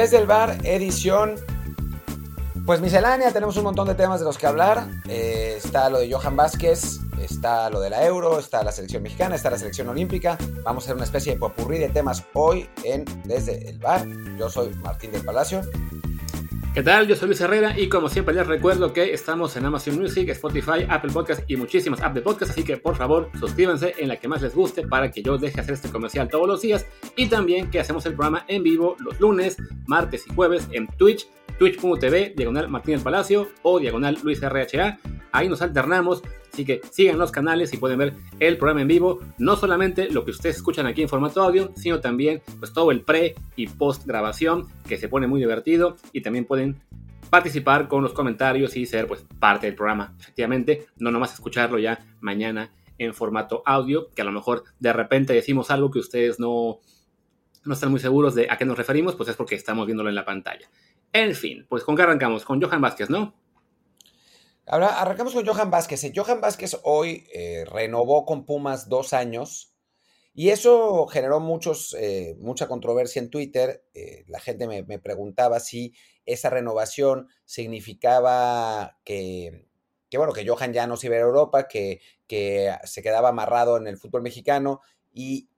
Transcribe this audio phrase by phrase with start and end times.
[0.00, 1.34] Desde el bar, edición.
[2.64, 4.88] Pues miscelánea, tenemos un montón de temas de los que hablar.
[5.06, 9.34] Eh, está lo de Johan Vázquez, está lo de la Euro, está la selección mexicana,
[9.34, 10.38] está la selección olímpica.
[10.64, 14.06] Vamos a hacer una especie de popurrí de temas hoy en Desde el bar.
[14.38, 15.60] Yo soy Martín del Palacio.
[16.72, 17.08] ¿Qué tal?
[17.08, 20.86] Yo soy Luis Herrera y como siempre les recuerdo que estamos en Amazon Music, Spotify,
[20.88, 24.28] Apple Podcasts y muchísimas apps de podcast, así que por favor suscríbanse en la que
[24.28, 27.70] más les guste para que yo deje hacer este comercial todos los días y también
[27.72, 29.56] que hacemos el programa en vivo los lunes,
[29.88, 31.26] martes y jueves en Twitch,
[31.60, 34.98] twitch.tv, diagonal Martín del Palacio o diagonal Luis RHA.
[35.30, 39.20] Ahí nos alternamos Así que sigan los canales y pueden ver el programa en vivo,
[39.38, 43.02] no solamente lo que ustedes escuchan aquí en formato audio, sino también pues todo el
[43.02, 46.80] pre y post grabación que se pone muy divertido y también pueden
[47.30, 50.16] participar con los comentarios y ser pues parte del programa.
[50.18, 55.32] Efectivamente, no nomás escucharlo ya mañana en formato audio, que a lo mejor de repente
[55.32, 56.80] decimos algo que ustedes no,
[57.64, 60.14] no están muy seguros de a qué nos referimos, pues es porque estamos viéndolo en
[60.14, 60.68] la pantalla.
[61.12, 63.34] En fin, pues con qué arrancamos, con Johan Vázquez, ¿no?
[64.66, 66.04] Ahora arrancamos con Johan Vázquez.
[66.04, 69.74] Eh, Johan Vázquez hoy eh, renovó con Pumas dos años
[70.32, 73.84] y eso generó muchos, eh, mucha controversia en Twitter.
[74.28, 75.92] la gente me, preguntaba si
[76.24, 79.66] esa renovación significaba que,
[80.14, 83.88] bueno, que Johan ya no se iba a Europa, que, que se quedaba amarrado en
[83.88, 85.48] el fútbol mexicano y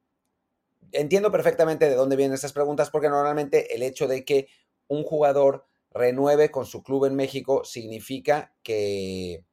[0.93, 4.49] entiendo perfectamente de dónde vienen esas preguntas porque normalmente el hecho de que
[4.93, 9.45] un jugador renueve con su club en México significa que,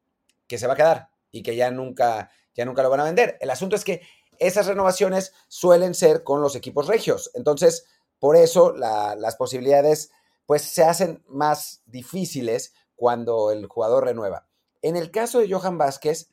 [0.47, 3.37] que se va a quedar y que ya nunca, ya nunca lo van a vender.
[3.41, 4.01] El asunto es que
[4.37, 7.31] esas renovaciones suelen ser con los equipos regios.
[7.33, 7.85] Entonces,
[8.19, 10.11] por eso las posibilidades
[10.45, 14.47] pues se hacen más difíciles cuando el jugador renueva.
[14.81, 16.31] En el caso de Johan Vázquez,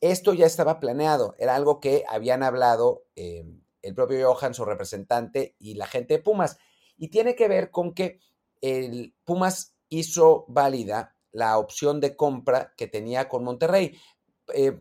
[0.00, 3.44] esto ya estaba planeado, era algo que habían hablado eh,
[3.82, 6.58] el propio Johan, su representante y la gente de Pumas.
[6.96, 8.20] Y tiene que ver con que
[8.60, 13.96] el Pumas hizo válida la opción de compra que tenía con Monterrey.
[14.54, 14.80] Eh,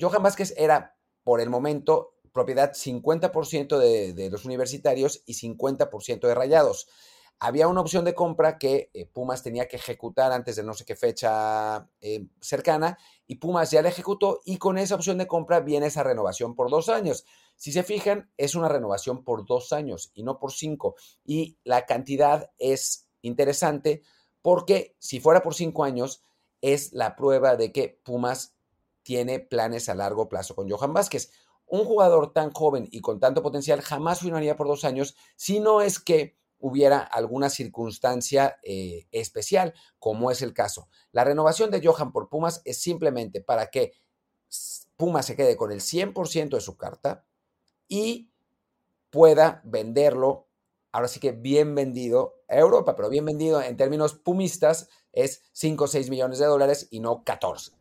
[0.00, 6.88] Johan Vázquez era, por el momento, propiedad 50% de, los universitarios y 50% de rayados.
[7.44, 10.84] Había una opción de compra que eh, Pumas tenía que ejecutar antes de no sé
[10.84, 15.58] qué fecha eh, cercana y Pumas ya la ejecutó y con esa opción de compra
[15.58, 17.24] viene esa renovación por dos años.
[17.56, 20.94] Si se fijan, es una renovación por dos años y no por cinco.
[21.24, 24.02] Y la cantidad es interesante
[24.40, 26.22] porque si fuera por cinco años,
[26.60, 28.54] es la prueba de que Pumas
[29.02, 31.32] tiene planes a largo plazo con Johan Vázquez.
[31.66, 35.80] Un jugador tan joven y con tanto potencial jamás firmaría por dos años si no
[35.80, 40.88] es que hubiera alguna circunstancia eh, especial, como es el caso.
[41.10, 43.92] La renovación de Johan por Pumas es simplemente para que
[44.96, 47.26] Pumas se quede con el 100% de su carta
[47.88, 48.30] y
[49.10, 50.48] pueda venderlo,
[50.92, 55.84] ahora sí que bien vendido a Europa, pero bien vendido en términos pumistas es 5
[55.84, 57.72] o 6 millones de dólares y no 14.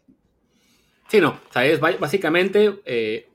[1.08, 3.30] Sí, no, o sea, es básicamente, eh,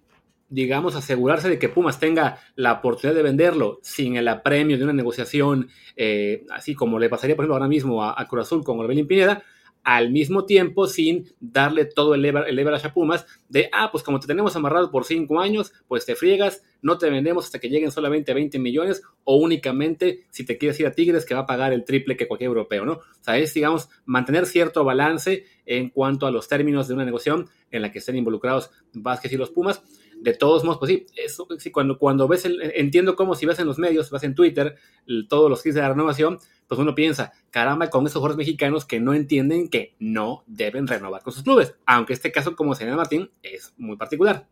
[0.49, 4.93] digamos, asegurarse de que Pumas tenga la oportunidad de venderlo sin el apremio de una
[4.93, 8.79] negociación, eh, así como le pasaría, por ejemplo, ahora mismo a, a Cruz Azul con
[8.79, 9.43] Orbelín Pineda,
[9.87, 14.27] al mismo tiempo sin darle todo el, leverage a Pumas de, ah, pues como te
[14.27, 18.35] tenemos amarrado por cinco años, pues te friegas, no te vendemos hasta que lleguen solamente
[18.35, 21.85] 20 millones o únicamente si te quieres ir a Tigres que va a pagar el
[21.85, 22.95] triple que cualquier europeo, ¿no?
[22.95, 27.49] O sea, es, digamos, mantener cierto balance en cuanto a los términos de una negociación
[27.71, 29.85] en la que estén involucrados Vázquez y los Pumas.
[30.21, 33.59] De todos modos, pues sí, eso, sí cuando, cuando ves, el, entiendo cómo si ves
[33.59, 34.77] en los medios, vas en Twitter,
[35.29, 38.99] todos los kits de la renovación, pues uno piensa, caramba, con esos jugadores mexicanos que
[38.99, 43.31] no entienden que no deben renovar con sus clubes, aunque este caso, como señala Martín,
[43.43, 44.49] es muy particular.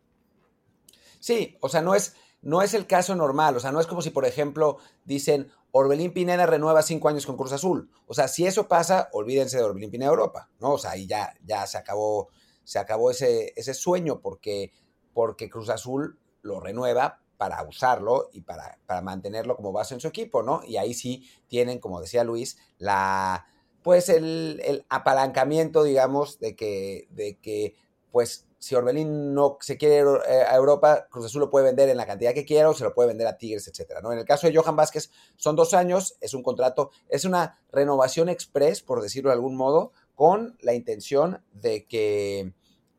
[1.18, 4.02] Sí, o sea, no es, no es el caso normal, o sea, no es como
[4.02, 7.90] si, por ejemplo, dicen, Orbelín Pineda renueva cinco años con Cruz Azul.
[8.06, 10.74] O sea, si eso pasa, olvídense de Orbelín Pineda Europa, ¿no?
[10.74, 12.28] O sea, ahí ya, ya se acabó,
[12.62, 14.72] se acabó ese, ese sueño porque,
[15.14, 20.08] porque Cruz Azul lo renueva para usarlo y para, para, mantenerlo como base en su
[20.08, 20.60] equipo, ¿no?
[20.66, 23.46] Y ahí sí tienen, como decía Luis, la
[23.84, 27.76] pues el, el apalancamiento, digamos, de que, de que,
[28.10, 31.90] pues, si Orbelín no se quiere ir eh, a Europa, Cruz Azul lo puede vender
[31.90, 34.10] en la cantidad que quiera o se lo puede vender a Tigres, etcétera, ¿no?
[34.10, 38.30] En el caso de Johan Vázquez, son dos años, es un contrato, es una renovación
[38.30, 42.54] express, por decirlo de algún modo, con la intención de que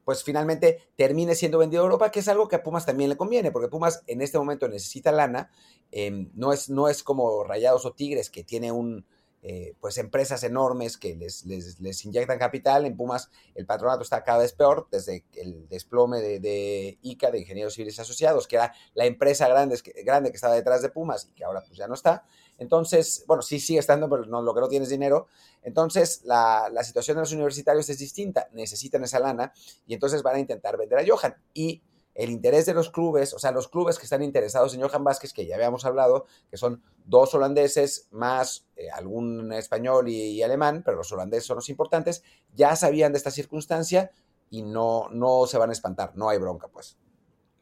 [0.05, 3.17] pues finalmente termine siendo vendido a Europa, que es algo que a Pumas también le
[3.17, 5.49] conviene, porque Pumas en este momento necesita lana,
[5.91, 9.05] em, no, es, no es como Rayados o Tigres, que tiene un,
[9.47, 14.39] eh, pues empresas enormes que les, les, inyectan capital, en Pumas el patronato está cada
[14.39, 19.47] vez peor, desde el desplome de, ICA, de Ingenieros Civiles Asociados, que era la empresa
[19.47, 22.25] grande, grande que estaba detrás de Pumas y que ahora pues ya no está,
[22.57, 25.27] Entonces, bueno, sí sigue estando, pero no, lo que no tiene es dinero.
[25.61, 28.49] Entonces, la, situación de los universitarios es distinta.
[28.53, 29.53] Necesitan esa lana
[29.85, 31.35] y entonces van a intentar vender a Johan.
[31.53, 31.81] Y
[32.13, 35.33] el interés de los clubes, o sea, los clubes que están interesados en Johan Vázquez,
[35.33, 40.97] que ya habíamos hablado, que son dos holandeses más eh, algún español y, alemán, pero
[40.97, 42.23] los holandeses son los importantes,
[42.53, 44.11] ya sabían de esta circunstancia
[44.49, 46.97] y no, no se van a espantar, no hay bronca, pues.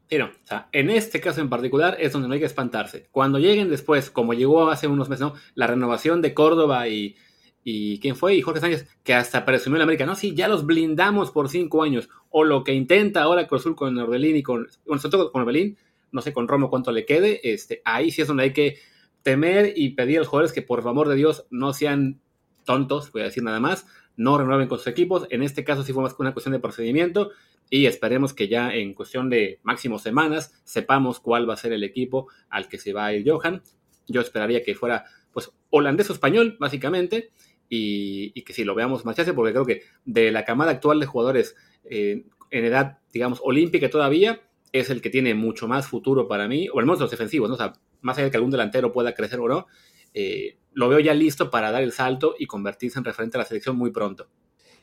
[0.09, 3.07] Sí, o sea, en este caso en particular es donde no hay que espantarse.
[3.11, 5.33] Cuando lleguen después, como llegó hace unos meses, ¿no?
[5.55, 7.15] La renovación de Córdoba y,
[7.63, 10.65] y quién fue, y Jorge Sánchez, que hasta presumió en América, no, sí, ya los
[10.65, 15.01] blindamos por cinco años, o lo que intenta ahora Cruzul con Orbelín y con, bueno,
[15.01, 15.77] sobre todo con Orbelín,
[16.11, 18.77] no sé con Romo cuánto le quede, este, ahí sí es donde hay que
[19.23, 22.19] temer y pedir a los jugadores que por favor de Dios no sean
[22.65, 25.93] tontos, voy a decir nada más, no renueven con sus equipos, en este caso sí
[25.93, 27.31] fue más que una cuestión de procedimiento,
[27.75, 31.83] y esperemos que ya en cuestión de máximo semanas sepamos cuál va a ser el
[31.83, 33.63] equipo al que se va a ir Johan,
[34.07, 37.31] yo esperaría que fuera pues holandés o español, básicamente,
[37.67, 41.55] y, que si lo veamos marcharse, porque creo que de la camada actual de jugadores
[41.85, 44.41] eh, en edad, digamos, olímpica todavía,
[44.71, 47.57] es el que tiene mucho más futuro para mí, o al menos los defensivos, ¿no?
[48.01, 49.65] Más allá de que algún delantero pueda crecer o no,
[50.13, 53.45] eh, lo veo ya listo para dar el salto y convertirse en referente a la
[53.45, 54.27] selección muy pronto.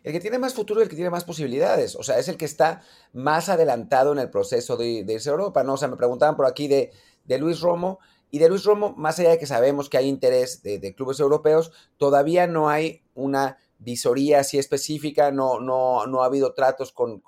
[0.02, 2.36] El que tiene más futuro es el que tiene más posibilidades, o sea, es el
[2.36, 2.82] que está
[3.12, 5.74] más adelantado en el proceso de, irse a Europa, ¿no?
[5.74, 6.90] O sea, me preguntaban por aquí de,
[7.38, 7.98] Luis Romo,
[8.30, 11.72] y de Luis Romo, más allá de que sabemos que hay interés de, clubes europeos,
[11.98, 17.22] todavía no hay una visoría así específica, no, no, no ha habido tratos con,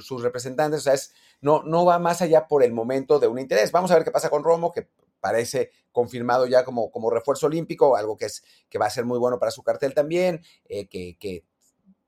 [0.00, 3.38] sus representantes, o sea, es, no, no va más allá por el momento de un
[3.38, 3.70] interés.
[3.70, 4.88] Vamos a ver qué pasa con Romo, que
[5.24, 9.18] parece confirmado ya como, como refuerzo olímpico, algo que, es, que va a ser muy
[9.18, 11.46] bueno para su cartel también, eh, que,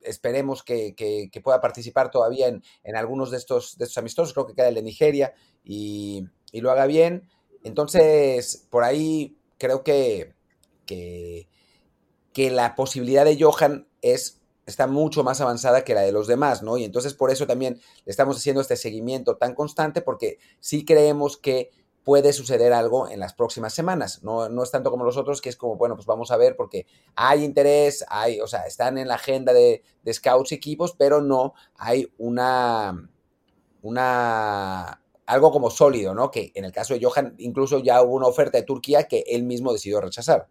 [0.02, 0.94] esperemos que,
[1.42, 2.62] pueda participar todavía en,
[2.94, 5.32] algunos de estos, de estos amistosos, creo que queda el de Nigeria,
[5.64, 7.26] y, y lo haga bien.
[7.64, 10.34] Entonces, por ahí creo que,
[10.84, 11.48] que,
[12.50, 16.76] la posibilidad de Johan es, está mucho más avanzada que la de los demás, ¿no?
[16.76, 21.38] Y entonces por eso también le estamos haciendo este seguimiento tan constante, porque sí creemos
[21.38, 21.70] que
[22.06, 24.22] puede suceder algo en las próximas semanas.
[24.22, 26.54] No, no es tanto como los otros, que es como, bueno, pues vamos a ver,
[26.54, 26.86] porque
[27.16, 29.82] hay interés, hay, o sea, están en la agenda de,
[30.12, 33.10] scouts y equipos, pero no hay una,
[33.82, 36.30] una algo como sólido, ¿no?
[36.30, 39.42] Que en el caso de Johan incluso ya hubo una oferta de Turquía que él
[39.42, 40.46] mismo decidió rechazar.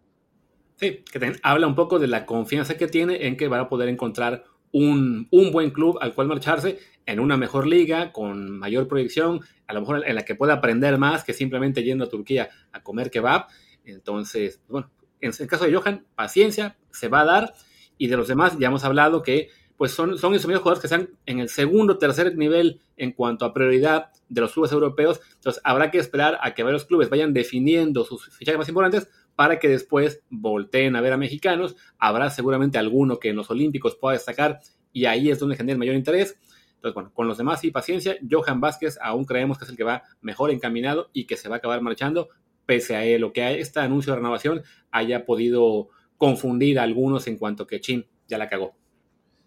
[0.78, 3.88] Sí, que habla un poco de la confianza que tiene en que van a poder
[3.88, 9.74] encontrar un, buen club al cual marcharse en una mejor liga, con mayor proyección, a
[9.74, 13.10] lo mejor en la que pueda aprender más que simplemente yendo a Turquía a comer
[13.10, 13.46] kebab.
[13.84, 14.90] Entonces, bueno,
[15.20, 17.54] en el caso de Johan, paciencia, se va a dar.
[17.98, 20.86] Y de los demás ya hemos hablado que pues son, son esos mismos jugadores que
[20.86, 25.20] están en el segundo, o tercer nivel en cuanto a prioridad de los clubes europeos.
[25.34, 29.58] Entonces habrá que esperar a que varios clubes vayan definiendo sus fichajes más importantes para
[29.58, 31.76] que después volteen a ver a mexicanos.
[31.98, 34.60] Habrá seguramente alguno que en los Olímpicos pueda destacar
[34.92, 36.38] y ahí es donde genera el mayor interés.
[36.76, 39.84] Entonces, bueno, con los demás y paciencia, Johan Vázquez aún creemos que es el que
[39.84, 42.28] va mejor encaminado y que se va a acabar marchando,
[42.64, 47.36] pese a él, lo que este anuncio de renovación haya podido confundir a algunos en
[47.36, 48.74] cuanto que Chin ya la cagó.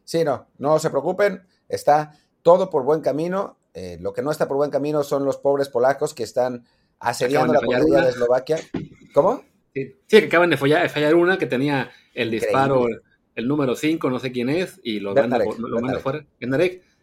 [0.03, 3.57] Sí, no, no se preocupen, está todo por buen camino.
[3.73, 6.65] Eh, lo que no está por buen camino son los pobres polacos que están
[6.99, 8.57] asediando la portería de Eslovaquia.
[9.13, 9.43] ¿Cómo?
[9.73, 12.87] Sí, que acaban de fallar, fallar, una que tenía el disparo,
[13.35, 16.25] el, número 5, no sé quién es, y lo manda, lo fuera.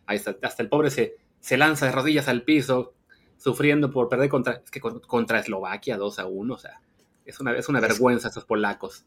[0.07, 2.95] ahí está, hasta el pobre se, se lanza de rodillas al piso,
[3.37, 6.81] sufriendo por perder contra, es que contra Eslovaquia 2 a 1, o sea,
[7.25, 9.05] es una, es una vergüenza estos polacos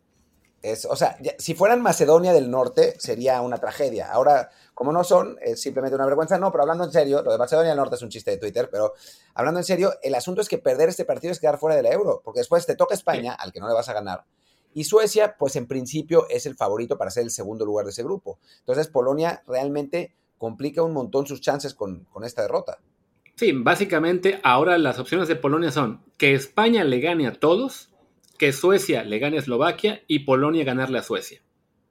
[0.89, 4.11] o sea, si fueran Macedonia del Norte sería una tragedia.
[4.11, 6.37] Ahora, como no son, es simplemente una vergüenza.
[6.37, 8.69] No, pero hablando en serio, lo de Macedonia del Norte es un chiste de Twitter,
[8.71, 8.93] pero
[9.33, 12.21] hablando en serio, el asunto es que perder este partido es quedar fuera del euro,
[12.23, 14.25] porque después te toca España, al que no le vas a ganar,
[14.73, 18.03] y Suecia, pues en principio es el favorito para ser el segundo lugar de ese
[18.03, 18.39] grupo.
[18.59, 22.79] Entonces, Polonia realmente complica un montón sus chances con, con esta derrota.
[23.35, 27.89] Sí, básicamente ahora las opciones de Polonia son que España le gane a todos
[28.39, 31.41] que Suecia le gane a Eslovaquia y Polonia ganarle a Suecia.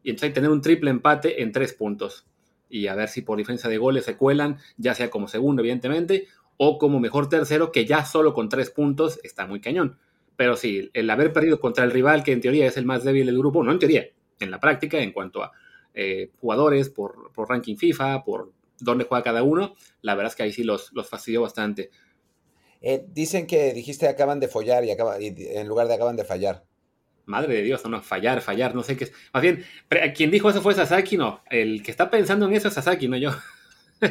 [0.03, 2.27] Y entonces tener un triple empate en tres puntos.
[2.71, 6.27] Y a ver si por diferencia de goles se cuelan, ya sea como segundo, evidentemente,
[6.57, 9.99] o como mejor tercero, que ya solo con tres puntos está muy cañón.
[10.37, 13.27] Pero sí, el haber perdido contra el rival, que en teoría es el más débil
[13.27, 14.07] del grupo, no en teoría,
[14.41, 15.53] en la práctica, en cuanto a
[15.93, 20.53] eh, jugadores, por, ranking FIFA, por dónde juega cada uno, la verdad es que ahí
[20.53, 21.91] sí los, los fastidió bastante.
[22.81, 26.65] Eh, dicen que dijiste acaban de follar y, acaba, en lugar de acaban de fallar.
[27.27, 29.13] Madre de Dios, no, fallar, fallar, no sé qué es.
[29.35, 29.65] Más bien,
[30.17, 31.43] quien dijo eso fue Sasaki, no.
[31.51, 33.31] El que está pensando en eso es Sasaki, no yo.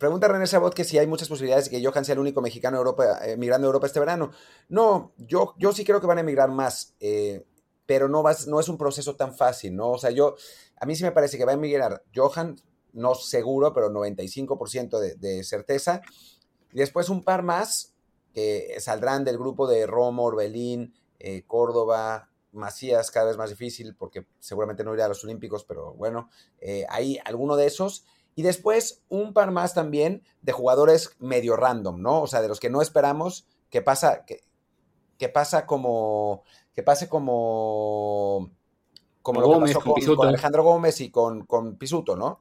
[0.00, 2.78] pregunta René Sabot que si hay muchas posibilidades de que Johan sea el único mexicano
[2.78, 4.32] Europa, emigrando a Europa este verano.
[4.68, 7.44] No, yo, yo sí creo que van a emigrar más, eh,
[7.86, 9.90] pero no, vas, no es un proceso tan fácil, ¿no?
[9.90, 10.36] O sea, yo,
[10.80, 12.56] a mí sí me parece que va a emigrar Johan,
[12.94, 16.00] no seguro, pero 95% de, de certeza.
[16.72, 17.94] Y después un par más
[18.32, 24.26] que saldrán del grupo de Romo, Orbelín, eh, Córdoba, Macías, cada vez más difícil porque
[24.38, 28.04] seguramente no irá a los Olímpicos, pero bueno, eh, hay alguno de esos.
[28.34, 32.22] Y después un par más también de jugadores medio random, ¿no?
[32.22, 34.42] O sea, de los que no esperamos que pasa, que,
[35.18, 36.42] que pasa como,
[36.74, 38.50] que pase como,
[39.22, 42.40] como lo que pasó con, Alejandro Gómez y con, con Pisuto, ¿no?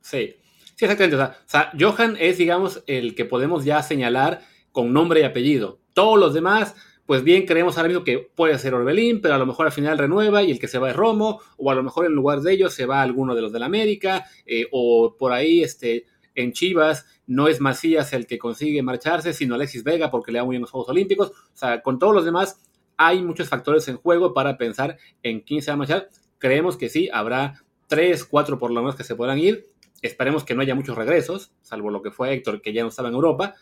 [0.00, 0.36] Sí,
[0.74, 1.16] sí, exactamente.
[1.16, 5.80] O sea, Johan es, digamos, el que podemos ya señalar con nombre y apellido.
[5.92, 6.74] Todos los demás
[7.06, 9.98] pues bien creemos ahora mismo que puede ser Orbelín, pero a lo mejor al final
[9.98, 12.52] renueva y el que se va es Romo, o a lo mejor en lugar de
[12.52, 17.06] ellos se va alguno de los del América, eh, o por ahí este, en Chivas
[17.26, 20.62] no es Macías el que consigue marcharse, sino Alexis Vega porque le da muy bien
[20.62, 21.30] los Juegos Olímpicos.
[21.30, 22.60] O sea, con todos los demás
[22.96, 26.08] hay muchos factores en juego para pensar en quién se va a marchar.
[26.38, 29.66] Creemos que sí, habrá tres, cuatro por lo menos que se puedan ir.
[30.06, 33.08] Esperemos que no haya muchos regresos, salvo lo que fue Héctor, que ya no estaba
[33.08, 33.54] en Europa.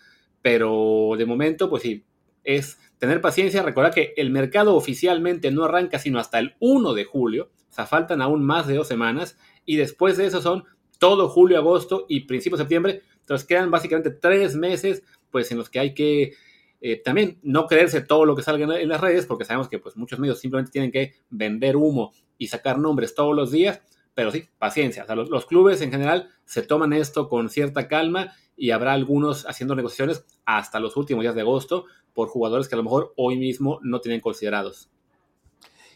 [0.43, 2.05] Pero de momento, pues sí,
[2.43, 7.05] es tener paciencia, recordar que el mercado oficialmente no arranca sino hasta el 1 de
[7.05, 10.65] julio, o sea, faltan aún más de dos semanas, y después de eso son
[10.99, 15.71] todo julio, agosto y principio de septiembre, entonces quedan básicamente tres meses, pues en los
[15.71, 16.33] que hay que
[16.81, 19.97] eh, también no creerse todo lo que salga en, las redes, porque sabemos que pues
[19.97, 23.81] muchos medios simplemente tienen que vender humo y sacar nombres todos los días,
[24.15, 28.35] pero sí, paciencia, o sea, los, clubes en general se toman esto con cierta calma
[28.57, 32.79] y habrá algunos haciendo negociaciones hasta los últimos días de agosto por jugadores que a
[32.79, 34.91] lo mejor hoy mismo no tienen considerados.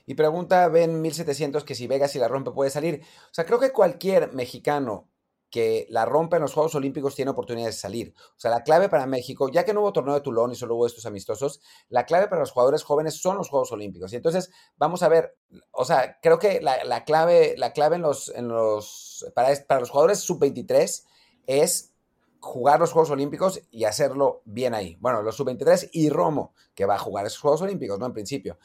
[0.06, 3.02] Y pregunta Ben 1700 que si Vegas y la rompe puede salir.
[3.30, 5.08] O sea, creo que cualquier mexicano
[5.50, 8.14] que la rompa en los Juegos Olímpicos tiene oportunidades de salir.
[8.36, 10.74] O sea, la clave para México, ya que no hubo torneo de Tulón y solo
[10.74, 14.12] hubo estos amistosos, la clave para los jugadores jóvenes son los Juegos Olímpicos.
[14.12, 15.36] Y entonces vamos a ver,
[15.70, 19.90] o sea, creo que la, clave, la clave en los, en los, para, para los
[19.90, 21.04] jugadores sub-23
[21.46, 21.92] es
[22.40, 24.96] jugar los Juegos Olímpicos y hacerlo bien ahí.
[25.00, 28.06] Bueno, los sub-23 y Romo, que va a jugar esos Juegos Olímpicos, ¿no?
[28.06, 28.58] En principio.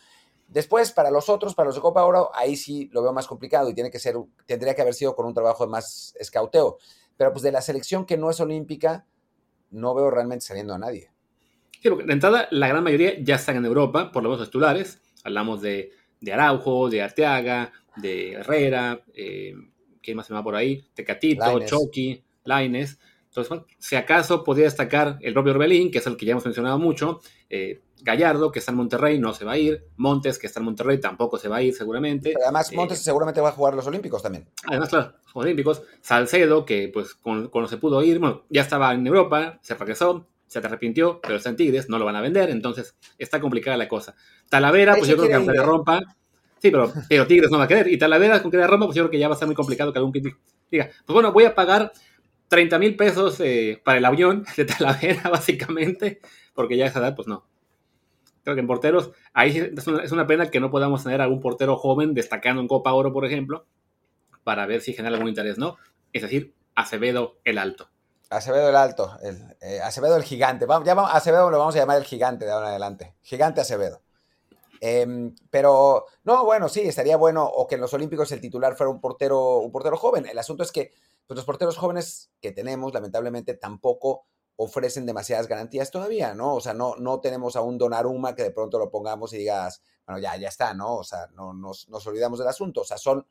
[0.52, 3.70] Después, para los otros, para los de Copa Oro, ahí sí lo veo más complicado
[3.70, 4.16] y tiene que ser,
[4.46, 6.78] tendría que haber sido con un trabajo de más escauteo.
[7.16, 9.06] Pero pues de la selección que no es olímpica,
[9.70, 11.10] no veo realmente saliendo a nadie.
[11.82, 15.02] Sí, porque de entrada, la gran mayoría ya están en Europa, por lo menos titulares.
[15.24, 19.54] Hablamos de, de Araujo, de Arteaga, de Herrera, eh,
[20.04, 20.86] ¿quién más se va por ahí?
[20.94, 23.00] Tecatito, Chucky, Laines.
[23.28, 26.44] Entonces, bueno, si acaso podría destacar el propio Orbelín, que es el que ya hemos
[26.44, 30.48] mencionado mucho, eh, Gallardo, que está en Monterrey, no se va a ir, Montes, que
[30.48, 32.34] está en Monterrey, tampoco se va a ir seguramente.
[32.44, 34.48] además, Montes eh, seguramente va a jugar los Olímpicos también.
[34.68, 35.84] Además, claro, los Olímpicos.
[36.02, 40.60] Salcedo, que pues cuando se pudo ir, bueno, ya estaba en Europa, se regresó, se
[40.60, 44.16] arrepintió, pero está en Tigres, no lo van a vender, entonces está complicada la cosa.
[44.50, 46.00] Talavera, pues yo creo que aunque le rompa,
[46.60, 47.88] sí, pero, pero Tigres no va a querer.
[47.88, 49.56] Y Talavera, con que le rompa, pues yo creo que ya va a ser muy
[49.56, 51.94] complicado que algún diga, pues bueno, voy a pagar
[52.50, 56.20] 30 mil pesos eh, para el avión de Talavera, básicamente,
[56.54, 57.46] porque ya a esa edad, pues no.
[58.44, 62.14] Creo que en porteros, ahí es una, pena que no podamos tener algún portero joven
[62.14, 63.66] destacando en Copa Oro, por ejemplo,
[64.44, 65.78] para ver si genera algún interés, ¿no?
[66.14, 67.90] Es decir, Acevedo el Alto.
[68.30, 70.66] Acevedo el Alto, el, eh, Acevedo el Gigante.
[70.66, 73.16] Vamos, ya Acevedo lo vamos a llamar el Gigante de ahora en adelante.
[73.22, 74.02] Gigante Acevedo.
[74.80, 78.90] Em, pero, no, bueno, sí, estaría bueno o que en los Olímpicos el titular fuera
[78.90, 80.26] un portero, un portero joven.
[80.26, 80.92] El asunto es que
[81.28, 86.56] pues los porteros jóvenes que tenemos, lamentablemente, tampoco ofrecen demasiadas garantías todavía, ¿no?
[86.56, 89.82] O sea, no, no tenemos a un Donaruma que de pronto lo pongamos y digas,
[90.06, 90.98] bueno, ya, ya está, ¿no?
[90.98, 92.82] O sea, no nos, olvidamos del asunto.
[92.82, 93.26] O sea, son,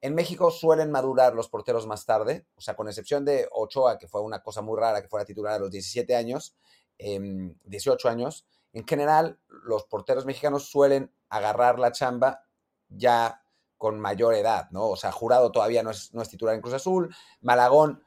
[0.00, 4.08] en México suelen madurar los porteros más tarde, o sea, con excepción de Ochoa, que
[4.08, 6.56] fue una cosa muy rara que fuera titular a los 17 años,
[6.98, 12.44] 18 em, años, en general los porteros mexicanos suelen agarrar la chamba
[12.88, 13.42] ya
[13.76, 14.88] con mayor edad, ¿no?
[14.88, 18.04] O sea, Jurado todavía no es, no es titular en Cruz Azul, Malagón,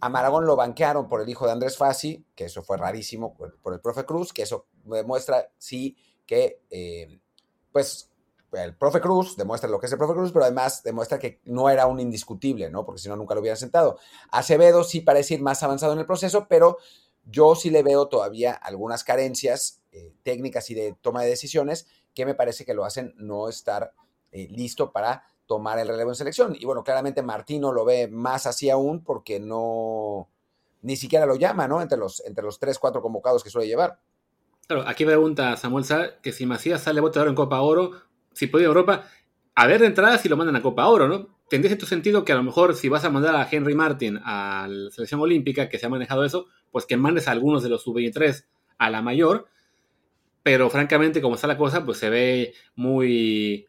[0.00, 3.72] a Malagón lo banquearon por el hijo de Andrés Fassi, que eso fue rarísimo por,
[3.72, 5.96] el profe Cruz, que eso demuestra, sí,
[6.26, 7.20] que, eh,
[7.72, 8.10] pues,
[8.52, 11.68] el profe Cruz demuestra lo que es el profe Cruz, pero además demuestra que no
[11.70, 12.84] era un indiscutible, ¿no?
[12.84, 13.98] Porque si no, nunca lo hubieran sentado.
[14.30, 16.78] Acevedo sí parece ir más avanzado en el proceso, pero
[17.24, 22.26] yo sí le veo todavía algunas carencias eh, técnicas y de toma de decisiones que
[22.26, 23.92] me parece que lo hacen no estar
[24.30, 26.56] eh, listo para tomar el relevo en selección.
[26.58, 30.28] Y bueno, claramente Martino lo ve más así aún porque no,
[30.82, 31.82] ni siquiera lo llama, ¿no?
[31.82, 33.98] Entre los, entre los tres, cuatro convocados que suele llevar.
[34.66, 37.90] Claro, aquí pregunta Samuel Sá que si Macías sale oro en Copa Oro,
[38.32, 39.04] si puede ir a Europa,
[39.54, 41.34] a ver de entrada si lo mandan a Copa Oro, ¿no?
[41.48, 44.66] tendría cierto sentido que a lo mejor si vas a mandar a Henry Martin a
[44.68, 47.82] la selección olímpica, que se ha manejado eso, pues que mandes a algunos de los
[47.82, 48.44] sub-23
[48.78, 49.46] a la mayor,
[50.42, 53.66] pero francamente como está la cosa, pues se ve muy,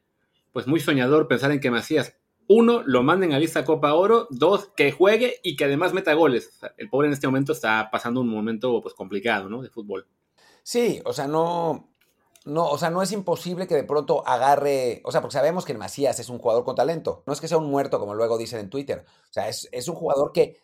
[0.56, 2.16] pues muy soñador pensar en que Macías,
[2.48, 6.62] uno, lo manden a lista Copa Oro, dos, que juegue y que además meta goles.
[6.78, 9.62] el pobre en este momento está pasando un momento pues complicado, ¿no?
[9.62, 10.08] De fútbol.
[10.64, 11.90] Sí, o sea, no,
[12.46, 15.74] no, o sea, no es imposible que de pronto agarre, o sea, porque sabemos que
[15.74, 18.62] Macías es un jugador con talento, no es que sea un muerto como luego dicen
[18.62, 20.64] en Twitter, o sea, es, un jugador que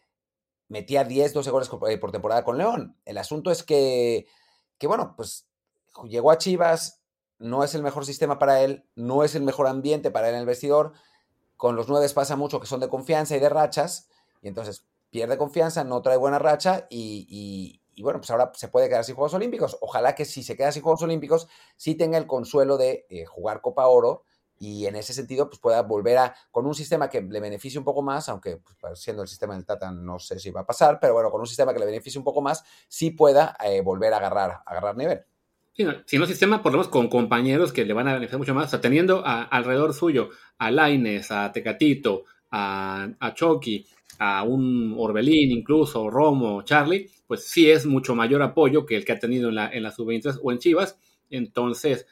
[0.69, 2.95] metía 10, 12 goles eh, por temporada con León.
[3.03, 4.25] El asunto es que,
[4.77, 5.49] que, bueno, pues
[6.07, 7.00] llegó a Chivas,
[7.41, 10.41] no es el mejor sistema para él, no es el mejor ambiente para él en
[10.41, 10.93] el vestidor,
[11.57, 14.07] con los nueve pasa mucho que son de confianza y de rachas,
[14.41, 19.03] y entonces pierde confianza, no trae buena racha y, bueno, pues ahora se puede quedar
[19.03, 19.77] sin Juegos Olímpicos.
[19.81, 23.61] Ojalá que si se queda sin Juegos Olímpicos, sí tenga el consuelo de eh, jugar
[23.61, 24.23] Copa Oro
[24.57, 27.85] y en ese sentido pues pueda volver a, con un sistema que le beneficie un
[27.85, 30.99] poco más, aunque pues, siendo el sistema del Tata no sé si va a pasar,
[30.99, 34.13] pero bueno, con un sistema que le beneficie un poco más, sí pueda eh, volver
[34.13, 35.25] a agarrar, agarrar nivel.
[35.73, 38.67] Si no sistema, por lo menos con compañeros que le van a beneficiar mucho más,
[38.67, 43.85] o sea, teniendo alrededor suyo a Laines, a Tecatito, a, a Chucky,
[44.19, 49.13] a un Orbelín incluso, Romo, Charlie, pues sí es mucho mayor apoyo que el que
[49.13, 50.99] ha tenido en la, en la sub-23 o en Chivas.
[51.29, 52.05] Entonces,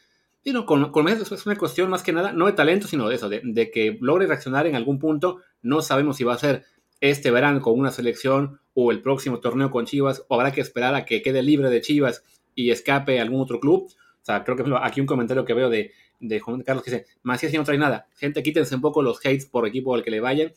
[0.65, 3.29] con, con, eso es una cuestión más que nada, no de talento, sino de eso,
[3.29, 5.41] de, que logre reaccionar en algún punto.
[5.61, 6.63] No sabemos si va a ser
[7.01, 10.95] este verano con una selección o el próximo torneo con Chivas, o habrá que esperar
[10.95, 12.23] a que quede libre de Chivas
[12.61, 13.85] y escape a algún otro club.
[13.85, 15.91] O sea, creo que aquí un comentario que veo de,
[16.41, 18.07] Juan Carlos que dice, Macías no trae nada.
[18.15, 20.51] Gente, quítense un poco los hates por equipo al que le vayan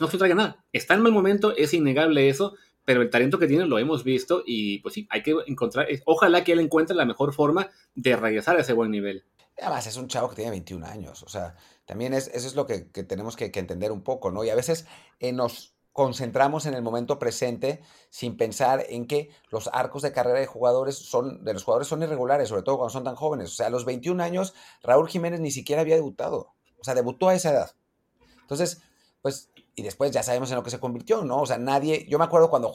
[0.00, 0.64] no se traiga nada.
[0.72, 2.54] Está en mal momento, es innegable eso,
[2.84, 6.44] pero el talento que tiene lo hemos visto y pues sí, hay que encontrar, ojalá
[6.44, 9.24] que él encuentre la mejor forma de regresar a ese buen nivel.
[9.60, 12.64] Además, es un chavo que tiene 21 años, o sea, también es, eso es lo
[12.66, 14.44] que, tenemos que, entender un poco, ¿no?
[14.44, 14.86] Y a veces
[15.18, 20.38] eh, nos concentramos en el momento presente sin pensar en que los arcos de carrera
[20.38, 23.50] de jugadores son, de los jugadores son irregulares, sobre todo cuando son tan jóvenes.
[23.50, 27.28] O sea, a los 21 años, Raúl Jiménez ni siquiera había debutado, o sea, debutó
[27.28, 27.72] a esa edad.
[28.42, 28.80] Entonces,
[29.22, 31.40] pues y después ya sabemos en lo que se convirtió, ¿no?
[31.40, 32.72] O sea, nadie, yo me acuerdo cuando,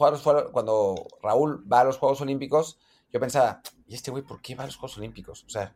[0.52, 2.78] cuando Raúl va a los Juegos Olímpicos,
[3.10, 5.46] yo pensaba, ¿y este güey por qué va a los Juegos Olímpicos?
[5.46, 5.74] O sea,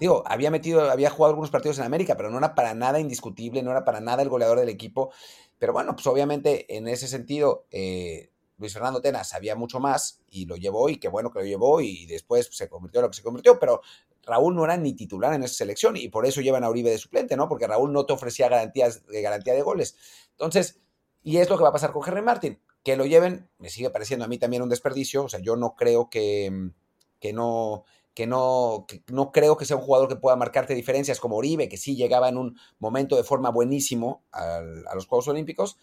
[0.00, 3.62] digo, había metido, había jugado algunos partidos en América, pero no era para nada indiscutible,
[3.62, 5.12] no era para nada el goleador del equipo.
[5.58, 10.46] Pero bueno, pues obviamente en ese sentido, eh, Luis Fernando Tena sabía mucho más y
[10.46, 13.16] lo llevó y qué bueno que lo llevó y después se convirtió en lo que
[13.16, 13.82] se convirtió, pero
[14.22, 16.98] Raúl no era ni titular en esa selección y por eso llevan a Uribe de
[16.98, 17.48] suplente, ¿no?
[17.48, 19.96] Porque Raúl no te ofrecía garantías de garantía de goles.
[20.32, 20.80] Entonces,
[21.22, 22.60] y es lo que va a pasar con Henry Martin.
[22.82, 25.24] Que lo lleven, me sigue pareciendo a mí también un desperdicio.
[25.24, 26.70] O sea, yo no creo que,
[27.18, 31.36] que no, que no, no creo que sea un jugador que pueda marcarte diferencias como
[31.36, 34.60] Uribe, que sí llegaba en un momento de forma buenísimo a
[34.94, 35.78] los Juegos Olímpicos.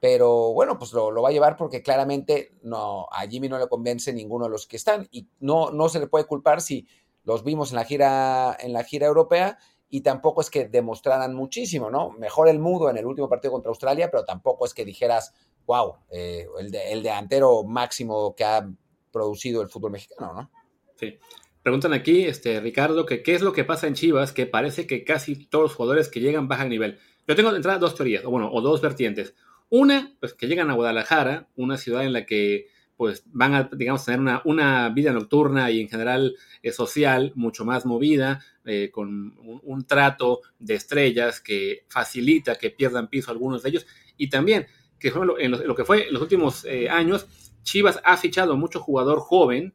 [0.00, 3.68] Pero bueno, pues lo, lo, va a llevar porque claramente no, a Jimmy no le
[3.68, 5.06] convence ninguno de los que están.
[5.10, 6.88] Y no, no se le puede culpar si
[7.24, 9.58] los vimos en la gira, en la gira europea
[9.90, 12.10] y tampoco es que demostraran muchísimo, ¿no?
[12.12, 15.34] Mejor el mudo en el último partido contra Australia, pero tampoco es que dijeras,
[15.66, 18.70] wow, eh, el, el delantero máximo que ha
[19.10, 20.50] producido el fútbol mexicano, ¿no?
[20.96, 21.18] Sí.
[21.62, 25.04] Preguntan aquí, este, Ricardo, que qué es lo que pasa en Chivas, que parece que
[25.04, 26.98] casi todos los jugadores que llegan bajan nivel.
[27.28, 29.34] Yo tengo de entrada dos teorías, o bueno, o dos vertientes.
[29.68, 34.04] Una, pues que llegan a Guadalajara, una ciudad en la que pues van a, digamos,
[34.04, 39.34] tener una, una vida nocturna y en general eh, social mucho más movida, eh, con
[39.62, 43.86] un, trato de estrellas que facilita que pierdan piso algunos de ellos.
[44.18, 44.66] Y también,
[44.98, 47.26] que en lo, que fue en los últimos eh, años,
[47.62, 49.72] Chivas ha fichado mucho jugador joven,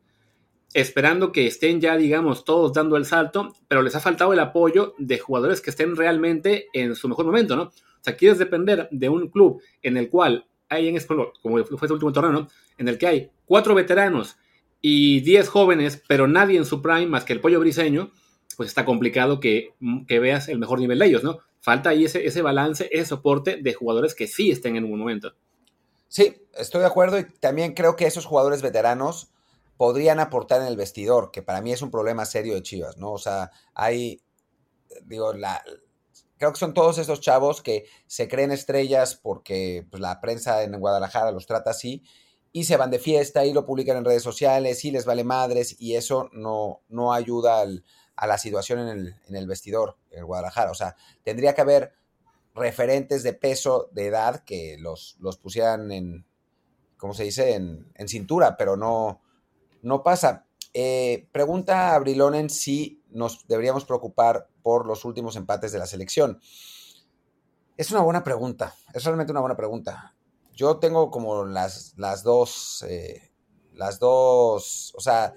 [0.76, 4.94] esperando que estén ya, digamos, todos dando el salto, pero les ha faltado el apoyo
[4.98, 7.64] de jugadores que estén realmente en su mejor momento, ¿no?
[7.64, 11.76] O sea, quieres depender de un club en el cual hay en como fue el
[11.82, 12.48] este último torneo, ¿no?
[12.78, 14.36] en el que hay cuatro veteranos
[14.82, 18.12] y diez jóvenes, pero nadie en su prime más que el pollo briseño,
[18.58, 19.70] pues está complicado que,
[20.10, 21.40] veas el mejor nivel de ellos, ¿no?
[21.62, 25.36] Falta ahí ese, ese balance, ese soporte de jugadores que sí estén en un momento.
[26.10, 29.32] Sí, estoy de acuerdo y también creo que esos jugadores veteranos
[29.78, 33.12] podrían aportar en el vestidor, que para mí es un problema serio de Chivas, ¿no?
[33.12, 34.22] O sea, hay,
[35.06, 35.64] digo, la,
[36.38, 40.80] creo que son todos estos chavos que se creen estrellas porque pues, la prensa en
[40.80, 42.04] Guadalajara los trata así
[42.52, 45.76] y se van de fiesta y lo publican en redes sociales y les vale madres
[45.80, 47.66] y eso no, no ayuda
[48.16, 50.72] a la situación en el, en el vestidor en Guadalajara.
[50.72, 51.94] O sea, tendría que haber
[52.56, 56.26] referentes de peso, de edad, que los, los pusieran en,
[56.98, 59.22] ¿cómo se dice?, en, cintura, pero no,
[59.86, 60.46] no pasa.
[60.74, 66.40] Eh, pregunta a Brilonen si nos deberíamos preocupar por los últimos empates de la selección.
[67.78, 70.16] Es una buena pregunta, es realmente una buena pregunta.
[70.54, 73.32] Yo tengo como las, las dos, eh,
[73.74, 75.34] las dos, o sea,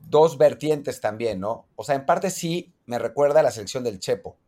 [0.00, 1.68] dos vertientes también, ¿no?
[1.76, 4.38] O sea, en parte sí me recuerda a la selección del Chepo,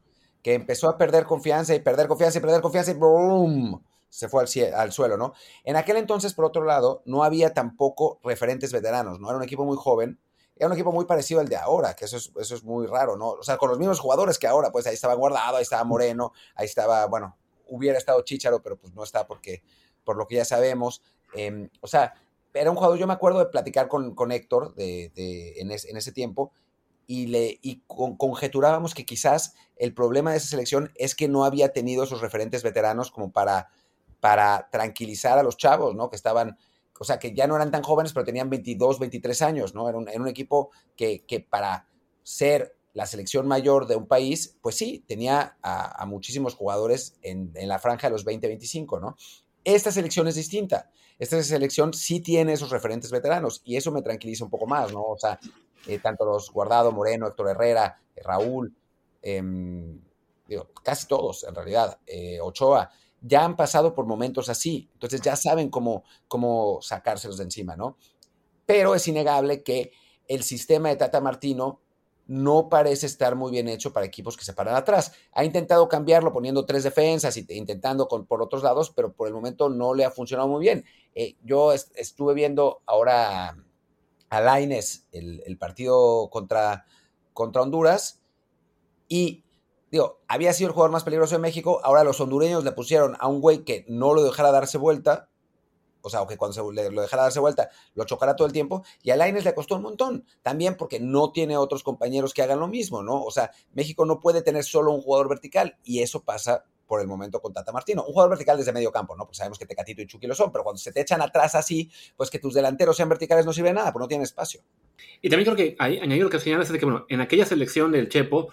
[0.42, 3.85] que empezó a perder confianza y perder confianza y perder confianza y ¡boom!
[4.09, 5.35] Se fue al, al, suelo, ¿no?
[5.64, 9.29] En aquel entonces, por otro lado, no había tampoco referentes veteranos, ¿no?
[9.29, 10.18] Era un equipo muy joven,
[10.57, 13.16] era un equipo muy parecido al de ahora, que eso es, eso es muy raro,
[13.16, 13.31] ¿no?
[13.31, 16.33] O sea, con los mismos jugadores que ahora, pues ahí estaba Guardado, ahí estaba Moreno,
[16.55, 17.37] ahí estaba, bueno,
[17.68, 19.62] hubiera estado Chicharo, pero pues no está porque,
[20.05, 21.03] por lo que ya sabemos.
[21.35, 22.14] Eh, o sea,
[22.55, 25.97] era un jugador, yo me acuerdo de platicar con, con Héctor de, de, en, en,
[25.97, 26.53] ese tiempo
[27.07, 31.44] y, le, y con, conjeturábamos que quizás el problema de esa selección es que no
[31.44, 33.68] había tenido esos referentes veteranos como para,
[34.20, 36.11] para tranquilizar a los chavos, ¿no?
[36.11, 36.59] Que estaban,
[36.98, 39.88] o sea, que ya no eran tan jóvenes, pero tenían 22, 23 años, ¿no?
[39.88, 41.87] Era un, un equipo que, para
[42.22, 47.78] ser la selección mayor de un país, pues sí, tenía a, muchísimos jugadores en, la
[47.78, 49.16] franja de los 20, 25, ¿no?
[49.62, 50.90] Esta selección es distinta.
[51.18, 55.02] Esta selección sí tiene esos referentes veteranos y eso me tranquiliza un poco más, ¿no?
[55.02, 55.38] O sea,
[55.87, 58.74] eh, tanto los Guardado, Moreno, Héctor Herrera, eh, Raúl,
[59.22, 59.42] eh,
[60.48, 65.37] digo, casi todos en realidad, eh, Ochoa, ya han pasado por momentos así, entonces ya
[65.37, 67.96] saben cómo, cómo sacárselos de encima, ¿no?
[68.66, 69.92] Pero es innegable que
[70.26, 71.81] el sistema de Tata Martino
[72.28, 75.12] no parece estar muy bien hecho para equipos que se paran atrás.
[75.33, 79.35] Ha intentado cambiarlo poniendo tres defensas y intentando con, por otros lados, pero por el
[79.35, 80.85] momento no le ha funcionado muy bien.
[81.14, 83.57] Eh, yo est estuve viendo ahora
[84.28, 86.85] a Laines el, el, partido contra,
[87.33, 88.20] contra Honduras
[89.09, 89.42] y
[89.90, 93.29] digo, había sido el jugador más peligroso de México, ahora los hondureños le pusieron a
[93.29, 95.29] un güey que no lo dejara darse vuelta,
[96.01, 98.53] o sea, o que cuando se, le, lo dejara darse vuelta, lo chocara todo el
[98.53, 102.42] tiempo, y a Laines le costó un montón, también porque no tiene otros compañeros que
[102.42, 103.22] hagan lo mismo, ¿no?
[103.22, 107.07] O sea, México no puede tener solo un jugador vertical, y eso pasa por el
[107.07, 108.03] momento con Tata Martino.
[108.03, 109.27] Un jugador vertical desde medio campo, ¿no?
[109.27, 111.90] Pues sabemos que Tecatito y Chucky lo son, pero cuando se te echan atrás así,
[112.16, 114.62] pues que tus delanteros sean verticales no sirve de nada, pues no tienen espacio.
[115.20, 117.44] Y también creo que hay, añadir lo que señalas es de que, bueno, en aquella
[117.44, 118.48] selección del Chepo,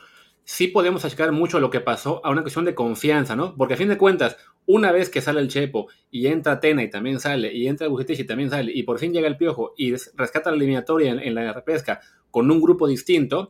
[0.46, 3.56] sí podemos achacar mucho lo que pasó a una cuestión de confianza, ¿no?
[3.58, 6.90] Porque a fin de cuentas, una vez que sale el Chepo y entra Tena y
[6.90, 9.94] también sale, y entra Bucetich y también sale, y por fin llega el Piojo y
[10.16, 13.50] rescata la eliminatoria en, la repesca con un grupo distinto,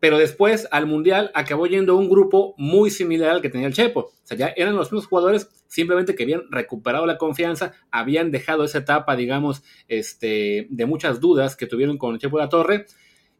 [0.00, 4.00] pero después al Mundial acabó yendo un grupo muy similar al que tenía el Chepo.
[4.00, 8.64] O sea, ya eran los mismos jugadores, simplemente que habían recuperado la confianza, habían dejado
[8.64, 12.86] esa etapa, digamos, este, de muchas dudas que tuvieron con Chepo de la Torre,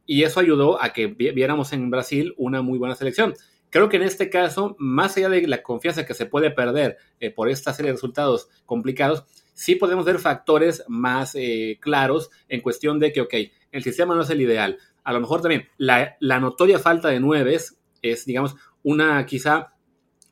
[0.06, 3.34] y eso ayudó a que viéramos en Brasil una muy buena selección.
[3.70, 7.30] Creo que en este caso, más allá de la confianza que se puede perder eh,
[7.30, 13.00] por esta serie de resultados complicados, sí podemos ver factores más eh, claros en cuestión
[13.00, 13.34] de que, ok,
[13.72, 14.78] el sistema no es el ideal.
[15.02, 19.72] A lo mejor también la, notoria falta de nueves es, digamos, una quizá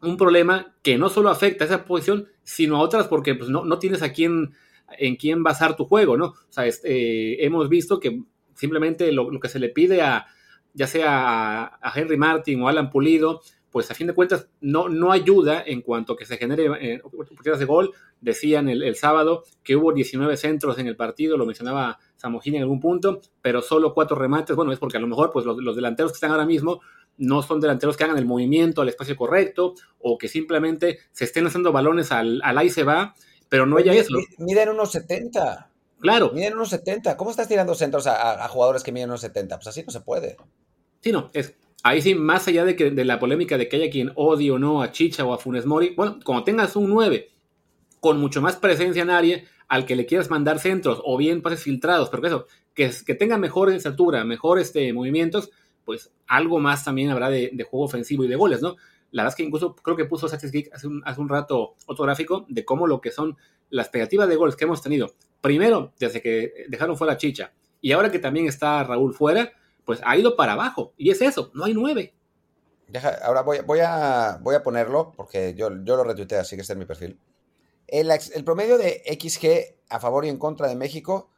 [0.01, 3.65] un problema que no solo afecta a esa posición, sino a otras porque pues, no,
[3.65, 4.55] no tienes a quién
[4.99, 6.27] en quién basar tu juego, ¿no?
[6.27, 8.23] O sea, este, eh, hemos visto que
[8.65, 10.27] simplemente lo, lo, que se le pide a,
[10.73, 14.89] ya sea a, a, Henry Martin o Alan Pulido, pues a fin de cuentas no,
[14.89, 17.93] no ayuda en cuanto a que se genere eh, oportunidades de gol.
[18.23, 22.63] Decían el, el, sábado que hubo 19 centros en el partido, lo mencionaba Samogini en
[22.63, 24.57] algún punto, pero solo cuatro remates.
[24.57, 26.81] Bueno, es porque a lo mejor pues los, los delanteros que están ahora mismo
[27.19, 31.47] no son delanteros que hagan el movimiento al espacio correcto o que simplemente se estén
[31.47, 33.15] haciendo balones al, al ahí se va,
[33.51, 34.17] pero no haya eso.
[34.39, 35.74] Miden unos 70.
[36.05, 36.33] Claro.
[36.35, 37.17] Miden unos 70.
[37.17, 39.57] ¿Cómo estás tirando centros a, a, a, jugadores que miden unos 70?
[39.57, 40.37] Pues así no se puede.
[41.01, 43.91] Sí, no, es, ahí sí, más allá de, que, de la polémica de que haya
[43.91, 47.31] quien odie o no a Chicha o a Funes Mori, bueno, como tengas un 9
[48.01, 51.63] con mucho más presencia en área, al que le quieras mandar centros o bien pases
[51.63, 55.51] filtrados, pero eso, que, que tenga mejor estatura, mejores este, movimientos,
[55.87, 58.77] pues algo más también habrá de, de, juego ofensivo y de goles, ¿no?
[59.15, 61.77] La verdad es que incluso creo que puso Satis Geek hace un, hace un rato
[61.87, 63.37] otro gráfico de cómo lo que son
[63.71, 67.93] las pegativas de goles que hemos tenido, primero desde que dejaron fuera a Chicha y
[67.93, 69.53] ahora que también está Raúl fuera,
[69.85, 70.95] pues ha ido para abajo.
[70.97, 72.13] Y es eso, no hay nueve.
[73.23, 76.73] Ahora voy, voy, a, voy a ponerlo porque yo, yo lo retuiteé, así que está
[76.73, 77.21] en mi perfil.
[77.87, 78.11] El,
[78.45, 81.31] promedio de XG a favor y en contra de México,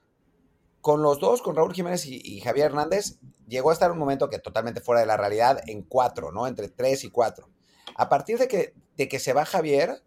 [0.81, 4.39] con los dos, con Raúl Jiménez y Javier Hernández, llegó a estar un momento que
[4.39, 6.47] totalmente fuera de la realidad en cuatro, ¿no?
[6.47, 7.51] Entre tres y cuatro.
[7.97, 10.03] A partir de que, de que se va Javier,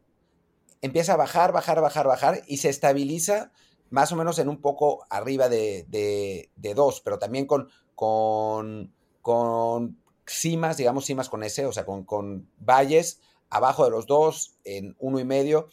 [0.82, 3.52] empieza a bajar, bajar, bajar, bajar y se estabiliza
[3.89, 9.97] más o menos en un poco arriba de, de, dos, pero también con, con, con
[10.28, 14.95] cimas, digamos cimas con S, o sea, con, con, valles abajo de los dos, en
[14.99, 15.69] uno y medio.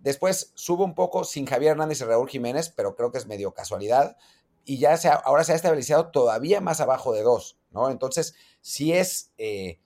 [0.00, 3.54] Después subo un poco sin Javier Hernández y Raúl Jiménez, pero creo que es medio
[3.54, 4.16] casualidad.
[4.64, 7.88] Y ya se ha, ahora se ha estabilizado todavía más abajo de dos, ¿no?
[7.90, 9.78] Entonces, sí es, eh,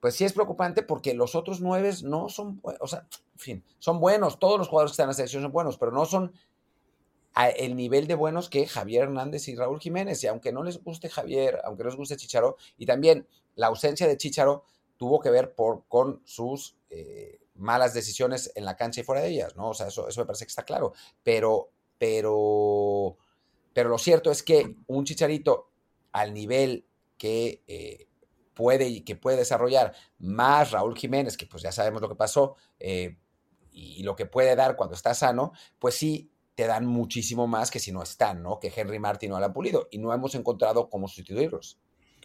[0.00, 4.00] pues sí es preocupante porque los otros nueve no son, o sea, en fin, son
[4.00, 6.32] buenos, todos los jugadores que están en la selección son buenos, pero no son
[7.56, 10.22] el nivel de buenos que Javier Hernández y Raúl Jiménez.
[10.24, 14.06] Y aunque no les guste Javier, aunque no les guste Chicharo, y también la ausencia
[14.08, 14.64] de Chicharo
[14.96, 19.28] tuvo que ver por, con sus eh, malas decisiones en la cancha y fuera de
[19.28, 19.70] ellas, ¿no?
[19.70, 20.92] O sea, eso, eso me parece que está claro.
[21.22, 23.16] Pero, pero,
[23.72, 25.70] pero lo cierto es que un Chicharito
[26.12, 26.84] al nivel
[27.16, 28.08] que eh,
[28.60, 32.56] puede y que puede desarrollar, más Raúl Jiménez, que pues ya sabemos lo que pasó,
[32.78, 33.16] eh,
[33.72, 37.78] y, lo que puede dar cuando está sano, pues sí te dan muchísimo más que
[37.78, 38.60] si no están, ¿no?
[38.60, 41.78] Que Henry Martin o Alan Pulido, y no hemos encontrado cómo sustituirlos.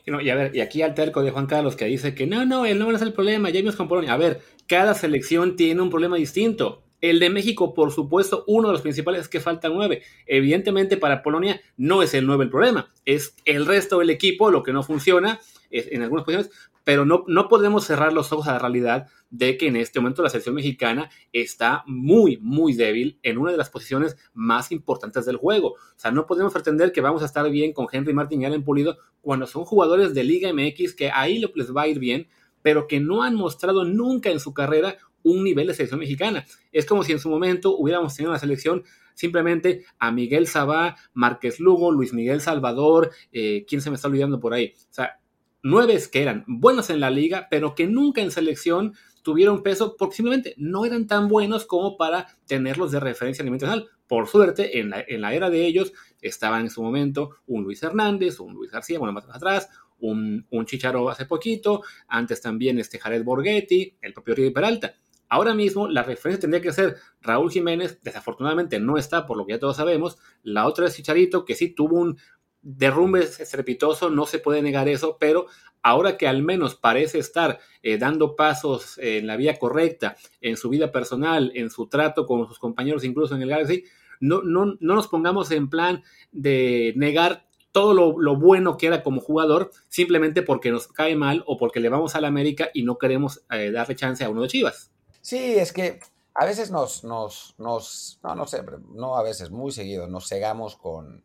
[0.05, 2.65] y a ver, y aquí al terco de Juan Carlos que dice que no, no,
[2.65, 4.11] el no es el problema, ya con Polonia.
[4.11, 6.83] A ver, cada selección tiene un problema distinto.
[7.01, 10.03] El de México, por supuesto, uno de los principales es que falta nueve.
[10.25, 14.63] Evidentemente, para Polonia no es el nueve el problema, es el resto del equipo lo
[14.63, 15.39] que no funciona
[15.71, 16.51] en algunas posiciones,
[16.85, 20.21] pero no, no podemos cerrar los ojos a la realidad de que en este momento
[20.21, 25.37] la selección mexicana está muy, muy débil en una de las posiciones más importantes del
[25.37, 25.71] juego.
[25.71, 28.63] O sea, no podemos pretender que vamos a estar bien con Henry Martin y Allen
[28.63, 32.27] Pulido cuando son jugadores de Liga MX que ahí les va a ir bien,
[32.61, 36.45] pero que no han mostrado nunca en su carrera un nivel de selección mexicana.
[36.71, 38.83] Es como si en su momento hubiéramos tenido una selección
[39.15, 44.39] simplemente a Miguel Sabá, Márquez Lugo, Luis Miguel Salvador, eh, ¿quién se me está olvidando
[44.39, 44.73] por ahí?
[44.75, 45.19] O sea,
[45.63, 50.17] nueve que eran buenos en la liga, pero que nunca en selección tuvieron peso porque
[50.17, 53.89] simplemente no eran tan buenos como para tenerlos de referencia a nivel internacional.
[54.07, 58.53] Por suerte, en la, era de ellos estaban en su momento un Luis Hernández, un
[58.53, 63.95] Luis García, bueno, más atrás, un, un Chicharo hace poquito, antes también este Jared Borghetti,
[64.01, 64.93] el propio Río Peralta.
[65.27, 69.53] Ahora mismo la referencia tendría que ser Raúl Jiménez, desafortunadamente no está, por lo que
[69.53, 70.17] ya todos sabemos.
[70.43, 72.17] La otra es Chicharito, que sí tuvo un,
[72.65, 75.45] derrumbe estrepitoso, no se puede negar eso, pero
[75.83, 80.69] ahora que al menos parece estar eh, dando pasos en la vía correcta, en su
[80.69, 83.83] vida personal, en su trato con sus compañeros, incluso en el Galaxy,
[84.19, 89.21] no, no, no nos pongamos en plan de negar todo lo, bueno que era como
[89.21, 92.97] jugador, simplemente porque nos cae mal o porque le vamos a la América y no
[92.97, 94.94] queremos eh, darle chance a uno de Chivas.
[95.25, 96.01] Sí, es que
[96.35, 100.75] a veces nos, nos, nos, no, no sé, no a veces, muy seguido, nos cegamos
[100.75, 101.23] con,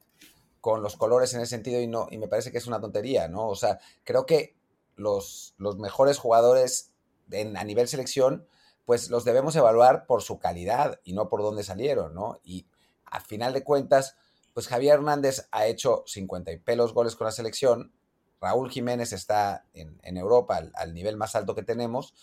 [0.63, 3.29] con los colores en ese sentido y no y me parece que es una tontería,
[3.29, 3.47] ¿no?
[3.47, 4.57] O sea, creo que
[4.97, 6.93] los, los mejores jugadores
[7.31, 8.47] a nivel selección,
[8.87, 12.41] pues los debemos evaluar por su calidad y no por dónde salieron, ¿no?
[12.43, 12.65] Y
[13.05, 14.17] a final de cuentas,
[14.55, 17.93] pues Javier Hernández ha hecho 50 y pelos goles con la selección,
[18.41, 22.15] Raúl Jiménez está en, Europa al, al, nivel más alto que tenemos,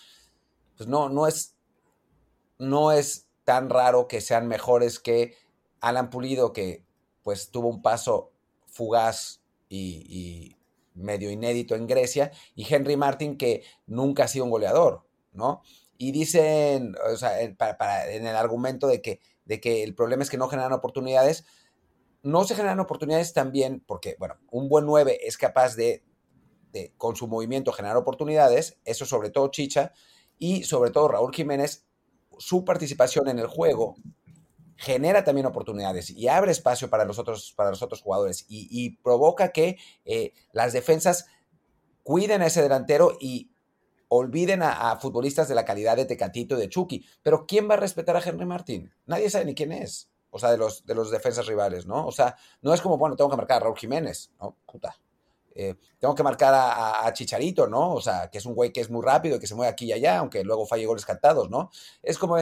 [0.76, 1.57] pues no, no es,
[2.60, 5.36] no es tan raro que sean mejores que
[5.80, 6.84] Alan Pulido, que
[7.24, 8.32] pues tuvo un paso
[8.66, 10.56] fugaz y,
[10.94, 15.62] medio inédito en Grecia, y Henry Martin, que nunca ha sido un goleador, ¿no?
[15.98, 17.56] Y dicen, o sea, en,
[18.26, 21.46] el argumento de que, de que el problema es que no generan oportunidades,
[22.24, 26.04] no se generan oportunidades también porque, bueno, un buen 9 es capaz de,
[26.72, 29.94] de, con su movimiento, generar oportunidades, eso sobre todo Chicha,
[30.40, 31.87] y sobre todo Raúl Jiménez,
[32.40, 33.96] su participación en el juego
[34.78, 39.52] genera también oportunidades y abre espacio para los otros, para los otros jugadores y, provoca
[39.52, 41.26] que eh, las defensas
[42.04, 43.52] cuiden a ese delantero y
[44.08, 47.06] olviden a, futbolistas de la calidad de Tecatito y de Chucky.
[47.24, 48.94] Pero ¿quién va a respetar a Henry Martín?
[49.06, 50.10] Nadie sabe ni quién es.
[50.30, 52.06] O sea, de los, de los defensas rivales, ¿no?
[52.06, 54.56] O sea, no es como, bueno, tengo que marcar a Raúl Jiménez, ¿no?
[54.66, 54.96] Puta.
[55.60, 57.96] Eh, tengo que marcar a, Chicharito, ¿no?
[57.96, 59.86] O sea, que es un güey que es muy rápido y que se mueve aquí
[59.86, 61.72] y allá, aunque luego falle goles cantados, ¿no?
[62.04, 62.38] Es como,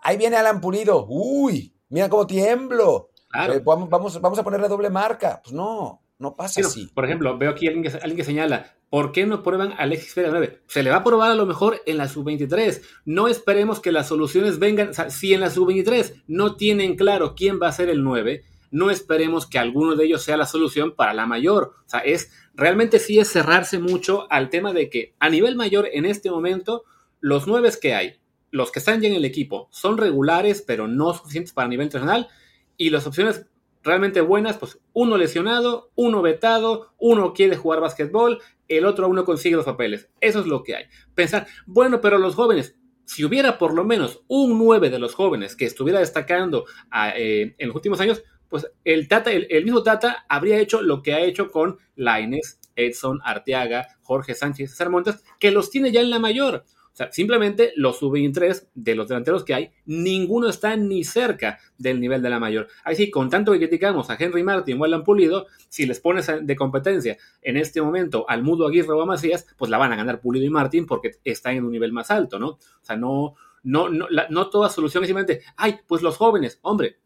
[0.00, 1.06] Ahí viene Alan Pulido.
[1.08, 3.10] Uy, mira cómo tiemblo.
[3.34, 5.40] Eh, vamos, vamos, a ponerle doble marca.
[5.42, 6.86] Pues no, no pasa así.
[6.94, 10.14] Por ejemplo, veo aquí alguien que, alguien que señala, ¿por qué no prueban a Alexis
[10.14, 10.62] Vega 9?
[10.66, 12.82] Se le va a probar a lo mejor en la sub-23.
[13.04, 14.90] No esperemos que las soluciones vengan.
[14.90, 18.44] O sea, si en la sub-23 no tienen claro quién va a ser el 9,
[18.70, 21.74] no esperemos que alguno de ellos sea la solución para la mayor.
[21.86, 25.88] O sea, es realmente sí es cerrarse mucho al tema de que a nivel mayor
[25.92, 26.84] en este momento,
[27.20, 31.14] los 9 que hay, los que están ya en el equipo son regulares, pero no
[31.14, 32.28] suficientes para nivel internacional.
[32.76, 33.46] Y las opciones
[33.82, 39.56] realmente buenas, pues uno lesionado, uno vetado, uno quiere jugar básquetbol, el otro uno consigue
[39.56, 40.08] los papeles.
[40.20, 40.84] Eso es lo que hay.
[41.14, 45.56] Pensar, bueno, pero los jóvenes, si hubiera por lo menos un 9 de los jóvenes
[45.56, 50.24] que estuviera destacando ah, eh, en los últimos años, pues el, Tata, el, mismo Tata
[50.28, 55.50] habría hecho lo que ha hecho con Laines, Edson, Arteaga, Jorge Sánchez, César Montes, que
[55.50, 56.64] los tiene ya en la mayor.
[56.92, 62.00] O sea, simplemente los sub-23 de los delanteros que hay, ninguno está ni cerca del
[62.00, 62.66] nivel de la mayor.
[62.82, 66.28] Ahí sí, con tanto que criticamos a Henry Martin o Alan Pulido, si les pones
[66.42, 69.96] de competencia en este momento al Mudo Aguirre o a Macías, pues la van a
[69.96, 72.48] ganar Pulido y Martin porque están en un nivel más alto, ¿no?
[72.48, 76.98] O sea, no, no, no, no toda solución es simplemente, ay, pues los jóvenes, hombre,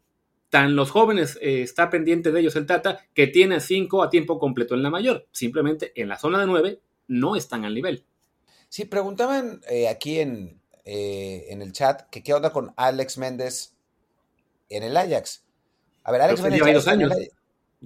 [0.53, 4.37] tan los jóvenes eh, está pendiente de ellos el Tata que tiene cinco a tiempo
[4.37, 5.25] completo en la mayor.
[5.31, 8.05] Simplemente en la zona de nueve no están al nivel.
[8.69, 13.73] Sí, preguntaban eh, aquí en, eh, en, el chat que qué onda con Alex Méndez
[14.69, 15.43] en el Ajax.
[16.03, 17.11] A ver, Alex Méndez lleva dos años.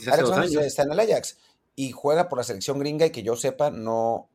[0.06, 1.38] Alex Méndez está en el Ajax
[1.77, 4.27] y juega por la selección gringa y que yo sepa no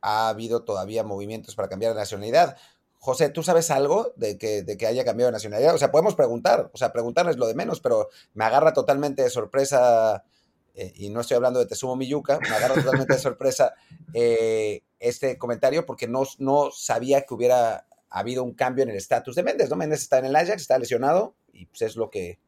[0.00, 2.56] ha habido todavía movimientos para cambiar de nacionalidad.
[2.98, 5.74] José, ¿tú sabes algo de que, de que haya cambiado de nacionalidad?
[5.74, 9.30] O sea, podemos preguntar, o sea, preguntarles lo de menos, pero me agarra totalmente de
[9.30, 10.24] sorpresa,
[10.74, 13.74] eh, y no estoy hablando de Tesumo Miyuka, me agarra totalmente de sorpresa
[14.14, 19.36] eh, este comentario porque no, no sabía que hubiera habido un cambio en el estatus
[19.36, 19.76] de Méndez, ¿no?
[19.76, 22.38] Méndez está en el Ajax, está lesionado, y pues es lo que,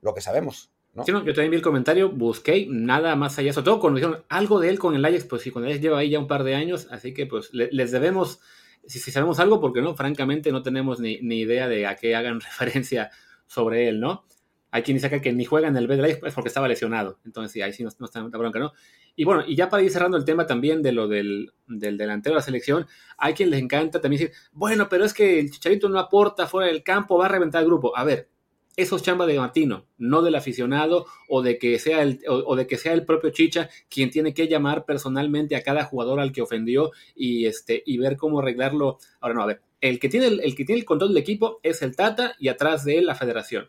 [0.00, 0.70] lo que sabemos.
[0.94, 1.04] ¿no?
[1.04, 4.24] Sí, no, yo también vi el comentario, busqué nada más allá, sobre todo cuando dijeron
[4.28, 6.44] algo de él con el Ajax, pues sí, cuando Ajax lleva ahí ya un par
[6.44, 8.40] de años, así que pues les debemos
[8.88, 13.10] si, sabemos algo, porque no, francamente no tenemos ni, idea de a qué hagan referencia
[13.46, 14.24] sobre él, ¿no?
[14.70, 17.18] Hay quien dice que ni juega en el B es porque estaba lesionado.
[17.24, 18.72] Entonces, sí, ahí sí no, está bronca, ¿no?
[19.16, 22.34] Y bueno, y ya para ir cerrando el tema también de lo del, del, delantero
[22.34, 25.88] de la selección, hay quien les encanta también decir, bueno, pero es que el Chicharito
[25.88, 27.96] no aporta fuera del campo, va a reventar el grupo.
[27.96, 28.28] A ver,
[28.78, 32.68] eso es chamba de Martino, no del aficionado o de que sea el, o, de
[32.68, 36.42] que sea el propio Chicha quien tiene que llamar personalmente a cada jugador al que
[36.42, 38.98] ofendió y, este, y ver cómo arreglarlo.
[39.20, 41.82] Ahora no, a ver, el que, tiene el, que tiene el control del equipo es
[41.82, 43.68] el Tata y atrás de él la federación.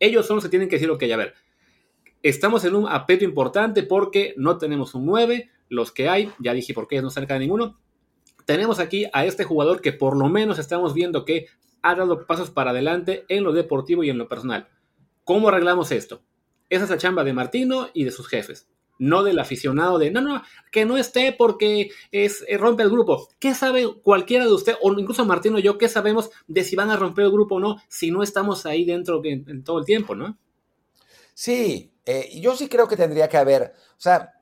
[0.00, 1.34] Ellos son los que tienen que decir, ok, a ver,
[2.22, 6.72] estamos en un apeto importante porque no tenemos un 9, los que hay, ya dije
[6.72, 7.78] por qué no cerca de ninguno,
[8.46, 11.48] tenemos aquí a este jugador que por lo menos estamos viendo que
[11.82, 14.68] ha dado pasos para adelante en lo deportivo y en lo personal.
[15.24, 16.22] ¿Cómo arreglamos esto?
[16.68, 18.68] Esa es la chamba de Martino y de sus jefes,
[18.98, 23.28] no del aficionado de, no, no, que no esté porque es, eh, rompe el grupo.
[23.38, 26.90] ¿Qué sabe cualquiera de usted, o incluso Martino y yo, qué sabemos de si van
[26.90, 30.14] a romper el grupo o no, si no estamos ahí dentro en, todo el tiempo,
[30.14, 30.38] ¿no?
[31.34, 34.41] Sí, eh, yo sí creo que tendría que haber, o sea,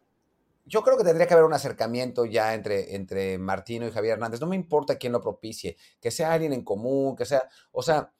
[0.70, 4.40] yo creo que tendría que haber un acercamiento ya entre, entre Martino y Javier Hernández.
[4.40, 8.12] No me importa quién lo propicie, que sea alguien en común, que sea, o sea,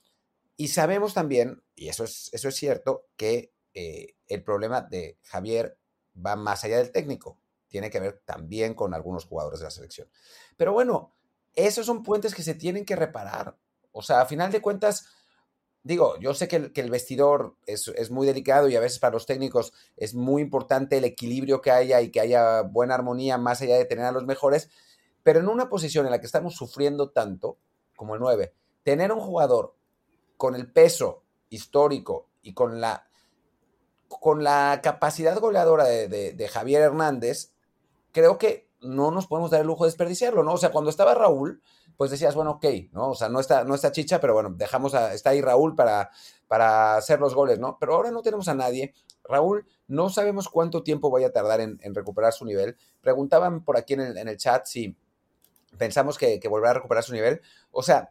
[0.57, 5.79] y sabemos también, y eso es, eso es cierto, que eh, el problema de Javier
[6.15, 7.39] va más allá del técnico.
[7.69, 10.11] Tiene que ver también con algunos jugadores de la selección.
[10.57, 11.15] Pero bueno,
[11.55, 13.57] esos son puentes que se tienen que reparar.
[13.93, 15.07] O sea, a final de cuentas,
[15.83, 19.73] digo, yo sé que el, vestidor es, muy delicado y a veces para los técnicos
[19.97, 23.85] es muy importante el equilibrio que haya y que haya buena armonía más allá de
[23.85, 24.71] tener a los mejores,
[25.23, 27.59] pero en una posición en la que estamos sufriendo tanto,
[27.97, 29.75] como el 9, tener un jugador
[30.37, 33.09] con el peso histórico y con la,
[34.09, 37.53] con la capacidad goleadora de Javier Hernández,
[38.13, 40.55] creo que no nos podemos dar el lujo de desperdiciarlo, ¿no?
[40.55, 41.63] O sea, cuando estaba Raúl,
[42.01, 43.11] pues decías, bueno, ok, ¿no?
[43.11, 46.11] O sea, no está, no está chicha, pero bueno, dejamos a, está ahí Raúl para,
[46.49, 47.77] para hacer los goles, ¿no?
[47.79, 48.95] Pero ahora no tenemos a nadie.
[49.23, 52.79] Raúl, no sabemos cuánto tiempo vaya a tardar en, recuperar su nivel.
[53.03, 54.97] Preguntaban por aquí en el, en el chat si
[55.77, 57.43] pensamos que, que volverá a recuperar su nivel.
[57.71, 58.09] O sea,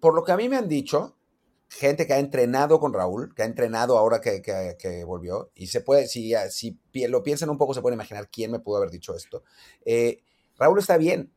[0.00, 1.14] por lo que a mí me han dicho,
[1.68, 5.80] gente que ha entrenado con Raúl, que ha entrenado ahora que, que, volvió, y se
[5.80, 9.14] puede, si, si lo piensan un poco, se puede imaginar quién me pudo haber dicho
[9.14, 9.44] esto.
[9.84, 10.24] Eh,
[10.58, 11.32] Raúl está bien,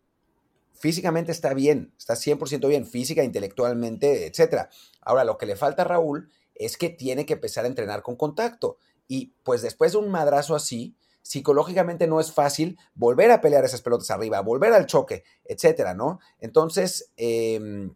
[0.77, 4.69] físicamente está bien, está 100% bien, física, intelectualmente, etc.
[5.01, 8.15] Ahora, lo que le falta a Raúl es que tiene que empezar a entrenar con
[8.15, 8.77] contacto.
[9.07, 13.81] Y pues después de un madrazo así, psicológicamente no es fácil volver a pelear esas
[13.81, 16.19] pelotas arriba, volver al choque, etcétera, ¿no?
[16.39, 17.95] Entonces, em,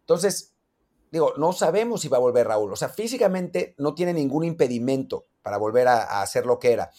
[0.00, 0.54] entonces,
[1.10, 2.72] digo, no sabemos si va a volver Raúl.
[2.72, 6.90] O sea, físicamente no tiene ningún impedimento para volver a, hacer lo que era.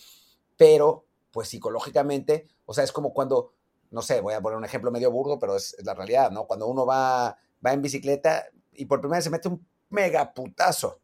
[0.57, 3.53] Pero, pues psicológicamente, o sea, es como cuando,
[3.91, 6.45] no sé, voy a poner un ejemplo medio burdo, pero es, la realidad, ¿no?
[6.45, 10.99] Cuando uno va, va en bicicleta y por primera vez se mete un mega putazo.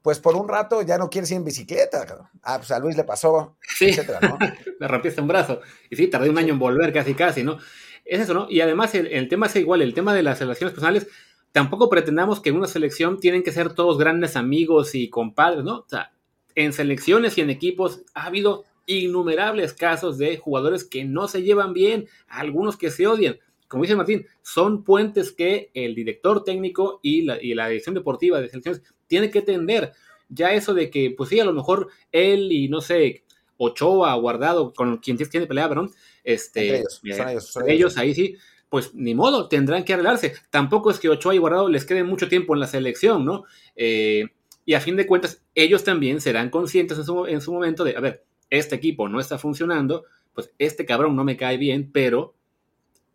[0.00, 2.30] Pues por un rato ya no quieres ir en bicicleta.
[2.42, 3.90] Ah, pues a Luis le pasó, sí.
[3.90, 4.38] etcétera, ¿no?
[4.80, 5.60] le rompiste un brazo.
[5.90, 7.58] Y sí, tardé un año en volver casi, casi, ¿no?
[8.04, 8.46] Es eso, ¿no?
[8.50, 11.06] Y además el, el tema es igual, el tema de las relaciones personales
[11.52, 15.80] tampoco pretendamos que en una selección tienen que ser todos grandes amigos y compadres, ¿no?
[15.80, 16.12] O sea,
[16.54, 21.72] en selecciones y en equipos ha habido innumerables casos de jugadores que no se llevan
[21.72, 23.38] bien, algunos que se odian.
[23.68, 28.40] Como dice Martín, son puentes que el director técnico y la, y la dirección deportiva
[28.40, 29.92] de selecciones tiene que tender.
[30.28, 33.24] Ya eso de que, pues sí, a lo mejor él y no sé,
[33.56, 35.90] Ochoa, Guardado, con quien tiene pelea, perdón,
[36.24, 37.00] este, ellos,
[37.66, 38.36] ellos ahí sí,
[38.68, 40.34] pues ni modo, tendrán que arreglarse.
[40.50, 43.44] Tampoco es que Ochoa y Guardado les quede mucho tiempo en la selección, ¿no?
[43.76, 44.24] Eh,
[44.64, 47.96] y a fin de cuentas, ellos también serán conscientes en su, en su momento de,
[47.96, 52.34] a ver, este equipo no está funcionando, pues este cabrón no me cae bien, pero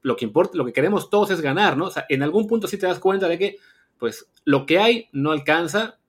[0.01, 1.85] lo que importa, lo que queremos todos es ganar, ¿no?
[1.85, 3.57] O sea, en algún punto sí te das cuenta de que,
[3.99, 5.99] pues, lo que hay no alcanza.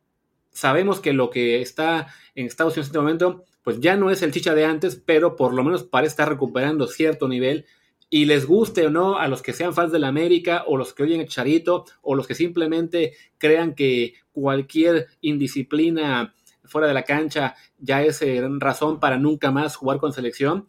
[0.51, 4.23] Sabemos que lo que está en Estados Unidos en este momento, pues ya no es
[4.23, 7.67] el chicha de antes, pero por lo menos parece estar recuperando cierto nivel.
[8.09, 10.95] Y les guste o no a los que sean fans de la América, o los
[10.95, 16.35] que oyen el Charito, o los que simplemente crean que cualquier indisciplina
[16.69, 20.67] fuera de la cancha ya es eh, razón para nunca más jugar con selección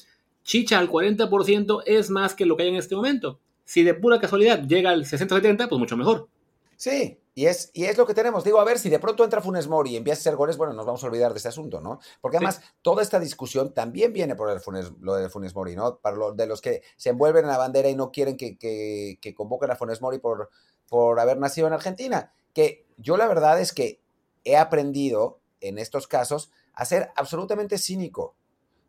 [0.50, 3.40] chicha al 40% es más que lo que hay en este momento.
[3.66, 6.28] Si de pura casualidad llega al 60-70, pues mucho mejor.
[6.76, 8.44] Sí, y es, y es lo que tenemos.
[8.44, 10.74] Digo, a ver, si de pronto entra Funes Mori y empieza a hacer goles, bueno,
[10.74, 12.00] nos vamos a olvidar de ese asunto, ¿no?
[12.20, 15.98] Porque además, toda esta discusión también viene por el Funes, lo de Funes Mori, ¿no?
[15.98, 19.20] Para los de los que se envuelven en la bandera y no quieren que, que,
[19.22, 20.50] que convoquen a Funes Mori por,
[20.88, 22.34] por haber nacido en Argentina.
[22.56, 24.02] Que yo la verdad es que
[24.46, 28.36] he aprendido en estos casos a ser absolutamente cínico.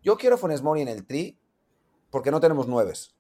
[0.03, 1.39] Yo quiero Funes Mori en el tri
[2.11, 3.15] porque no tenemos nueves.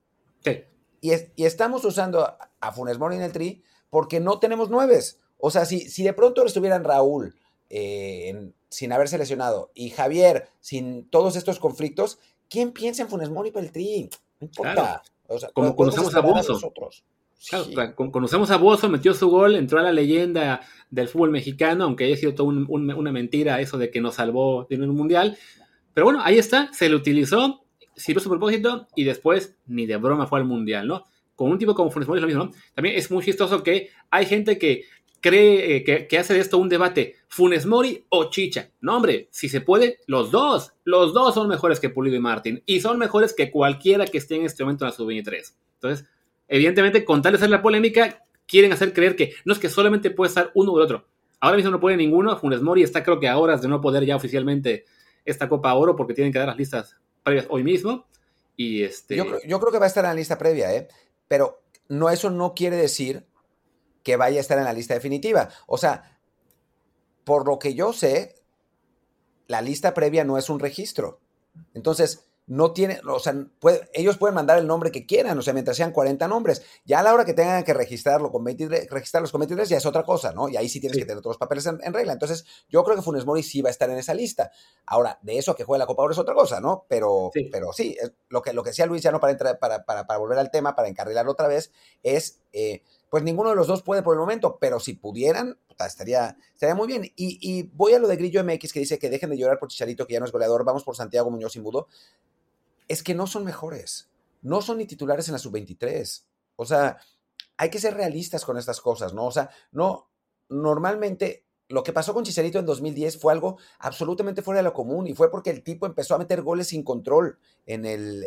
[0.44, 0.64] Sí.
[1.00, 5.18] Y, y estamos usando a Funes Mori en el tri porque no tenemos nueves.
[5.38, 7.34] O sea, si, si de pronto estuvieran Raúl
[7.68, 13.50] eh, sin haberse lesionado y Javier sin todos estos conflictos, ¿quién piensa en Funes Mori
[13.50, 14.10] para el tri?
[14.38, 15.02] No importa.
[15.28, 16.72] O sea, Como conocemos a Bozo.
[17.48, 20.60] Claro, conocemos a Bozo, metió su gol, entró a la leyenda
[20.90, 24.76] del fútbol mexicano, aunque haya sido toda una mentira eso de que nos salvó de
[24.76, 25.38] un mundial.
[25.94, 27.64] Pero bueno, ahí está, se le utilizó,
[27.96, 31.04] sirvió su propósito y después ni de broma fue al mundial, ¿no?
[31.34, 32.50] Con un tipo como Funes Mori es lo mismo, ¿no?
[32.74, 34.84] También es muy chistoso que hay gente que
[35.20, 38.70] cree eh, que, hace de esto un debate, Funes Mori o Chicha.
[38.80, 40.72] No, hombre, si se puede, los dos.
[40.84, 42.62] Los dos son mejores que Pulido y Martín.
[42.66, 45.54] Y son mejores que cualquiera que esté en este momento en la sub-23.
[45.74, 46.06] Entonces,
[46.50, 50.10] evidentemente, con tal de hacer la polémica, quieren hacer creer que no es que solamente
[50.10, 51.06] puede estar uno u otro.
[51.40, 52.36] Ahora mismo no puede ninguno.
[52.36, 54.84] Funes Mori está creo que a horas de no poder ya oficialmente
[55.24, 58.06] esta Copa Oro porque tienen que dar las listas previas hoy mismo.
[58.56, 59.16] Y este...
[59.16, 60.88] Yo, creo que va a estar en la lista previa, ¿eh?
[61.28, 63.24] Pero no, eso no quiere decir
[64.02, 65.48] que vaya a estar en la lista definitiva.
[65.66, 66.18] O sea,
[67.24, 68.34] por lo que yo sé,
[69.46, 71.20] la lista previa no es un registro.
[71.72, 73.32] Entonces, no tiene, o sea,
[73.92, 76.62] ellos pueden mandar el nombre que quieran, o sea, mientras sean 40 nombres.
[76.84, 79.86] Ya a la hora que tengan que registrarlo con 23, registrarlos con 23 ya es
[79.86, 80.48] otra cosa, ¿no?
[80.48, 82.12] Y ahí sí tienes que tener todos los papeles en, regla.
[82.12, 84.50] Entonces, yo creo que Funes Mori sí va a estar en esa lista.
[84.84, 86.86] Ahora, de eso a que juegue la Copa Oro es otra cosa, ¿no?
[86.88, 87.96] Pero sí, pero sí
[88.28, 90.74] lo, que, lo que decía Luis, ya no para, entrar, para, para, volver al tema,
[90.74, 91.70] para encarrilarlo otra vez,
[92.02, 96.36] es, eh, pues ninguno de los dos puede por el momento, pero si pudieran, estaría,
[96.52, 97.04] estaría muy bien.
[97.14, 99.68] Y, y voy a lo de Grillo MX que dice que dejen de llorar por
[99.68, 101.86] Chicharito, que ya no es goleador, vamos por Santiago Muñoz y Mudo
[102.90, 104.10] es que no son mejores.
[104.42, 106.24] No son ni titulares en la sub-23.
[106.56, 106.98] O sea,
[107.56, 109.26] hay que ser realistas con estas cosas, ¿no?
[109.26, 110.10] O sea, no,
[110.48, 115.06] normalmente lo que pasó con Chicharito en 2010 fue algo absolutamente fuera de lo común
[115.06, 118.26] y fue porque el tipo empezó a meter goles sin control en el,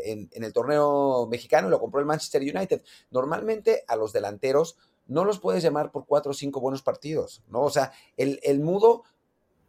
[0.53, 2.84] torneo mexicano y lo compró el Manchester United.
[3.11, 7.64] Normalmente a los delanteros no los puedes llamar por cuatro o cinco buenos partidos, ¿no?
[7.64, 9.03] O sea, el Mudo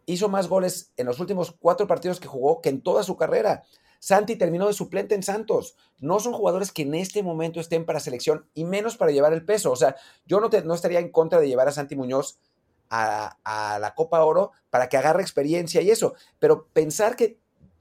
[0.06, 3.64] hizo más goles en los últimos cuatro partidos que jugó que en toda su carrera.
[4.04, 5.76] Santi terminó de suplente en Santos.
[5.98, 9.46] No son jugadores que en este momento estén para selección y menos para llevar el
[9.46, 9.72] peso.
[9.72, 9.96] O sea,
[10.26, 12.38] yo no, no estaría en contra de llevar a Santi Muñoz
[12.90, 16.12] a, la Copa Oro para que agarre experiencia y eso.
[16.38, 17.38] Pero pensar que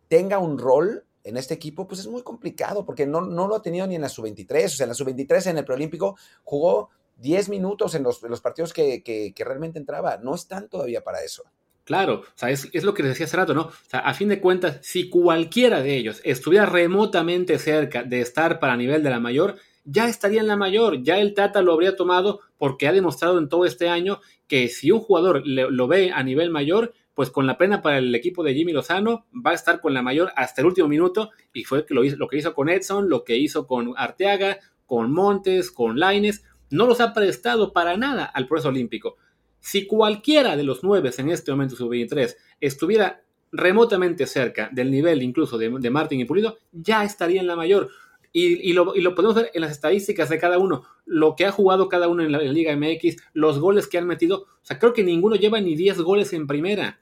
[0.07, 3.85] tenga un rol en este equipo, pues es muy complicado porque no, lo ha tenido
[3.85, 4.65] ni en la sub-23.
[4.67, 6.15] O sea, en la sub-23 en el preolímpico
[6.45, 10.15] jugó 10 minutos en los, partidos que, que realmente entraba.
[10.19, 11.43] No están todavía para eso.
[11.85, 13.63] Claro, o sea, es, lo que les decía hace rato, ¿no?
[13.63, 18.59] O sea, a fin de cuentas, si cualquiera de ellos estuviera remotamente cerca de estar
[18.59, 21.97] para nivel de la mayor, ya estaría en la mayor, ya el Tata lo habría
[21.97, 26.23] tomado porque ha demostrado en todo este año que si un jugador lo ve a
[26.23, 29.81] nivel mayor, pues con la pena para el equipo de Jimmy Lozano va a estar
[29.81, 33.09] con la mayor hasta el último minuto y fue lo, lo que hizo con Edson,
[33.09, 38.23] lo que hizo con Arteaga, con Montes, con Laines, no los ha prestado para nada
[38.25, 39.17] al proceso olímpico.
[39.63, 45.57] Si cualquiera de los nueve en este momento sub-23 estuviera remotamente cerca del nivel incluso
[45.57, 47.89] de, Martín y Pulido, ya estaría en la mayor.
[48.33, 52.09] Y, lo, podemos ver en las estadísticas de cada uno, lo que ha jugado cada
[52.09, 54.41] uno en la, Liga MX, los goles que han metido.
[54.41, 56.99] O sea, creo que ninguno lleva ni 10 goles en primera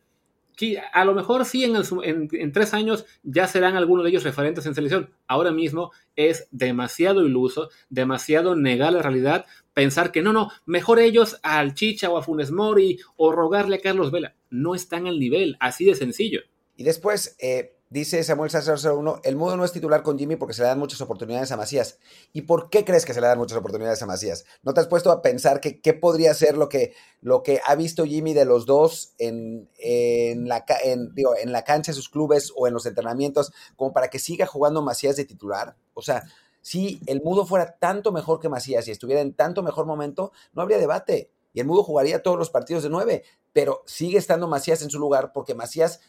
[0.94, 5.10] a lo mejor sí en, tres años ya serán algunos de ellos referentes en selección.
[5.28, 11.40] Ahora mismo es demasiado iluso, demasiado negar la realidad, pensar que no, no, mejor ellos
[11.44, 14.36] al Chicha o a Funes Mori o rogarle a Carlos Vela.
[14.50, 16.42] No están al nivel, así de sencillo.
[16.76, 20.54] Y después, eh, Dice Samuel Sánchez 01, el Mudo no es titular con Jimmy porque
[20.54, 22.00] se le dan muchas oportunidades a Macías.
[22.32, 24.46] ¿Y por qué crees que se le dan muchas oportunidades a Macías?
[24.64, 27.76] ¿No te has puesto a pensar que qué podría ser lo que, lo que ha
[27.76, 32.66] visto Jimmy de los dos en, la, en, en la cancha de sus clubes o
[32.66, 35.76] en los entrenamientos como para que siga jugando Macías de titular?
[35.94, 36.24] O sea,
[36.62, 40.62] si el Mudo fuera tanto mejor que Macías y estuviera en tanto mejor momento, no
[40.62, 41.32] habría debate.
[41.54, 45.00] Y el Mudo jugaría todos los partidos de nueve, pero sigue estando Macías en su
[45.00, 46.02] lugar porque Macías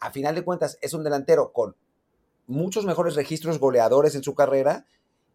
[0.00, 1.76] a final de cuentas es un delantero con
[2.46, 4.86] muchos mejores registros goleadores en su carrera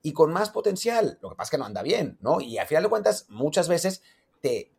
[0.01, 1.17] y con más potencial.
[1.21, 2.41] Lo que pasa es que no anda bien, ¿no?
[2.41, 4.01] Y a final de cuentas, muchas veces
[4.41, 4.71] te,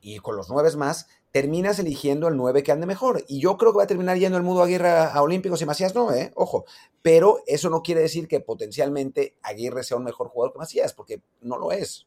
[0.00, 3.24] y con los nueve más, terminas eligiendo el nueve que ande mejor.
[3.28, 5.94] Y yo creo que va a terminar yendo el Mudo Aguirre a, Olímpicos y Macías
[5.94, 6.32] no, ¿eh?
[6.34, 6.64] Ojo.
[7.02, 11.20] Pero eso no quiere decir que potencialmente Aguirre sea un mejor jugador que Macías, porque
[11.40, 12.06] no lo es.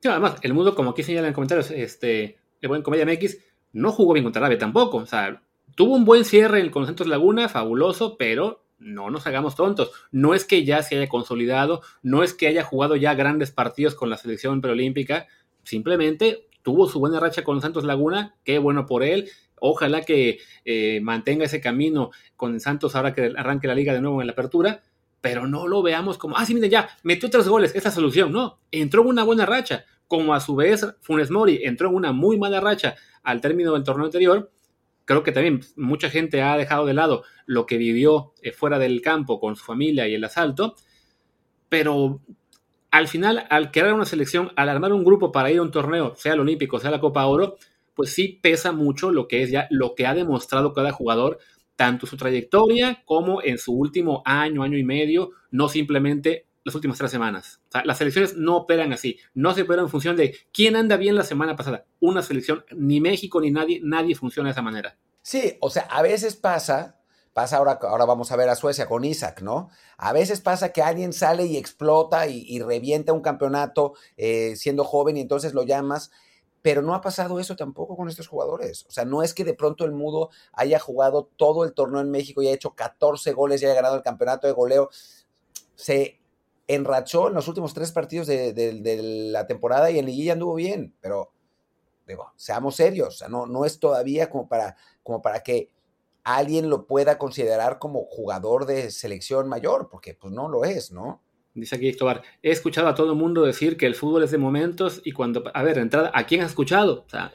[0.00, 3.38] Sí, además, el Mudo, como aquí señala en comentarios, este, el buen Comedia MX,
[3.72, 4.98] no jugó bien contra tampoco.
[4.98, 5.42] O sea,
[5.78, 9.92] Tuvo un buen cierre con Santos Laguna, fabuloso, pero no nos hagamos tontos.
[10.10, 13.94] No es que ya se haya consolidado, no es que haya jugado ya grandes partidos
[13.94, 15.28] con la selección preolímpica,
[15.62, 19.28] simplemente tuvo su buena racha con Santos Laguna, qué bueno por él.
[19.60, 24.20] Ojalá que eh, mantenga ese camino con Santos ahora que arranque la liga de nuevo
[24.20, 24.82] en la apertura,
[25.20, 28.32] pero no lo veamos como, ah, sí, mire, ya, metió tres goles, esa solución.
[28.32, 32.12] No, entró en una buena racha, como a su vez Funes Mori entró en una
[32.12, 34.50] muy mala racha al término del torneo anterior
[35.08, 39.00] creo que también mucha gente ha dejado de lado lo que vivió eh, fuera del
[39.00, 40.76] campo con su familia y el asalto,
[41.70, 42.20] pero
[42.90, 46.14] al final, al crear una selección, al armar un grupo para ir a un torneo,
[46.16, 47.56] sea el Olímpico, sea la Copa Oro,
[47.94, 51.38] pues sí pesa mucho lo que es ya lo que ha demostrado cada jugador,
[51.76, 56.98] tanto su trayectoria como en su último año, año y medio, no simplemente las últimas
[56.98, 57.60] tres semanas.
[57.84, 61.24] las selecciones no operan así, no se operan en función de quién anda bien la
[61.24, 61.86] semana pasada.
[62.00, 64.98] Una selección, ni México ni nadie, nadie funciona de esa manera.
[65.22, 66.97] Sí, o sea, a veces pasa,
[67.38, 69.70] pasa ahora, ahora vamos a ver a Suecia con Isaac, ¿no?
[69.96, 75.16] A veces pasa que alguien sale y explota y, revienta un campeonato eh, siendo joven
[75.16, 76.10] y entonces lo llamas.
[76.62, 78.86] Pero no ha pasado eso tampoco con estos jugadores.
[78.88, 82.10] O sea, no es que de pronto el Mudo haya jugado todo el torneo en
[82.10, 84.90] México y haya hecho 14 goles y haya ganado el campeonato de goleo.
[85.76, 86.18] Se
[86.66, 91.30] enrachó en los últimos tres partidos de, la temporada y en liguilla anduvo bien, pero
[92.04, 95.70] digo, seamos serios, o sea, no, no es todavía como para, como para que
[96.36, 101.22] alguien lo pueda considerar como jugador de selección mayor, porque pues no lo es, ¿no?
[101.54, 104.38] Dice aquí Escobar, he escuchado a todo el mundo decir que el fútbol es de
[104.38, 107.04] momentos y cuando, a ver, entrada, ¿a quién has escuchado?
[107.06, 107.32] O sea,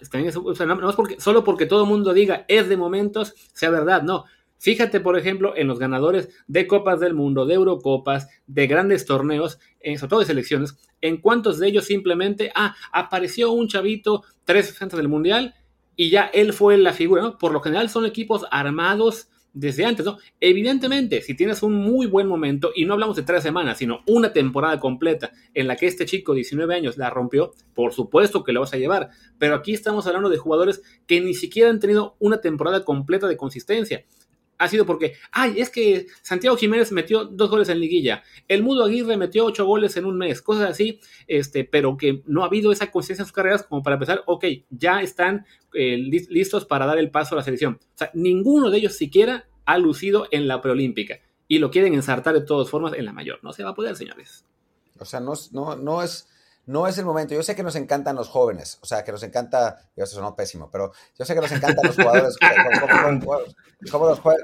[0.65, 4.25] no, es porque, solo porque todo el mundo diga es de momentos, sea verdad, no.
[4.59, 9.59] Fíjate, por ejemplo, en los ganadores de Copas del Mundo, de Eurocopas, de grandes torneos,
[9.81, 14.81] en, sobre todo de selecciones, en cuántos de ellos simplemente, ah, apareció un chavito tres
[14.81, 15.53] antes del Mundial
[15.95, 17.37] y ya él fue la figura, ¿no?
[17.37, 20.17] Por lo general son equipos armados desde antes, ¿no?
[20.39, 24.33] Evidentemente, si tienes un muy buen momento, y no hablamos de tres semanas, sino una
[24.33, 28.61] temporada completa en la que este chico, 19 años, la rompió, por supuesto que lo
[28.61, 29.09] vas a llevar.
[29.37, 33.37] Pero aquí estamos hablando de jugadores que ni siquiera han tenido una temporada completa de
[33.37, 34.03] consistencia
[34.64, 38.86] ha sido porque, ay, es que Santiago Jiménez metió dos goles en liguilla, el Mudo
[38.86, 42.72] Aguirre metió ocho goles en un mes, cosas así, este, pero que no ha habido
[42.72, 46.97] esa conciencia en sus carreras como para empezar, ok, ya están eh, listos para dar
[46.97, 47.80] el paso a la selección.
[47.82, 52.34] O sea, ninguno de ellos siquiera ha lucido en la preolímpica y lo quieren ensartar
[52.34, 53.39] de todas formas en la mayor.
[53.43, 54.45] No se va a poder, señores.
[54.99, 56.30] O sea, no, no, no es
[56.66, 57.34] no es el momento.
[57.34, 60.70] Yo sé que nos encantan los jóvenes, o sea, que nos encanta, eso sonó pésimo,
[60.72, 62.38] pero yo sé que nos encantan los jugadores,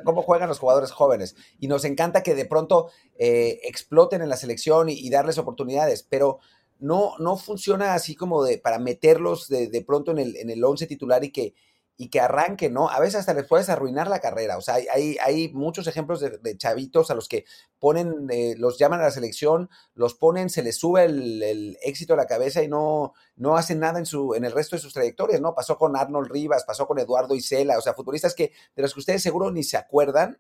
[0.04, 1.36] cómo, juegan los jugadores jóvenes.
[1.60, 6.40] Y nos encanta que de pronto eh, exploten en la selección y, darles oportunidades, pero
[6.80, 10.88] no, no funciona así como de para meterlos de, pronto en el, en el once
[10.88, 11.54] titular y que,
[12.02, 12.90] y que arranque, ¿no?
[12.90, 14.58] A veces hasta les puedes arruinar la carrera.
[14.58, 17.44] O sea, hay, hay muchos ejemplos de, chavitos a los que
[17.78, 22.16] ponen, eh, los llaman a la selección, los ponen, se les sube el, éxito a
[22.16, 25.42] la cabeza y no, no hacen nada en, su, en el resto de sus trayectorias,
[25.42, 25.54] ¿no?
[25.54, 29.02] Pasó con Arnold Rivas, pasó con Eduardo Isela, o sea, futbolistas que, de los que
[29.02, 30.40] ustedes seguro ni se acuerdan,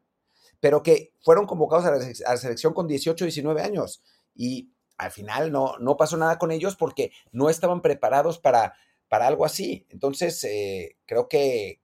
[0.62, 4.01] pero que fueron convocados a la, selección con 18, 19 años.
[4.34, 8.76] Y al final no, no pasó nada con ellos porque no estaban preparados para
[9.10, 9.86] para algo así.
[9.89, 11.80] Entonces, eh, creo que,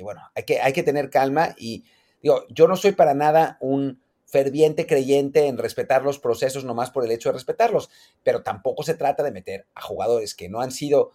[0.00, 1.84] bueno, hay que, tener calma y
[2.22, 7.04] digo, yo no soy para nada un ferviente creyente en respetar los procesos nomás por
[7.04, 7.90] el hecho de respetarlos,
[8.22, 11.12] pero tampoco se trata de meter a jugadores que no han sido,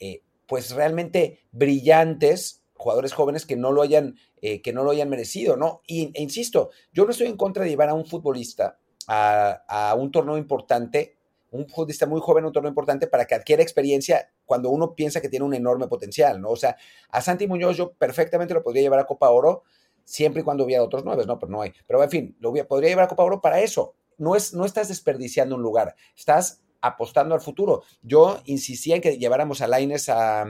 [0.00, 5.08] eh, pues realmente brillantes, jugadores jóvenes que no lo hayan, eh, que no lo hayan
[5.08, 5.82] merecido, ¿no?
[5.86, 10.10] Y, e insisto, yo no estoy en contra de llevar a un futbolista a un
[10.10, 11.18] torneo importante
[11.54, 15.28] un futbolista muy joven, un torneo importante para que adquiera experiencia cuando uno piensa que
[15.28, 16.50] tiene un enorme potencial, ¿no?
[16.50, 16.76] O sea,
[17.10, 19.62] a Santi Muñoz yo perfectamente lo podría llevar a Copa Oro,
[20.04, 21.38] siempre y cuando hubiera otros nueve, ¿no?
[21.38, 21.72] Pero no hay.
[21.86, 23.94] Pero en fin, lo podría llevar a Copa Oro para eso.
[24.18, 27.84] No, es, no estás desperdiciando un lugar, estás apostando al futuro.
[28.02, 30.44] Yo insistía en que lleváramos a Laines a,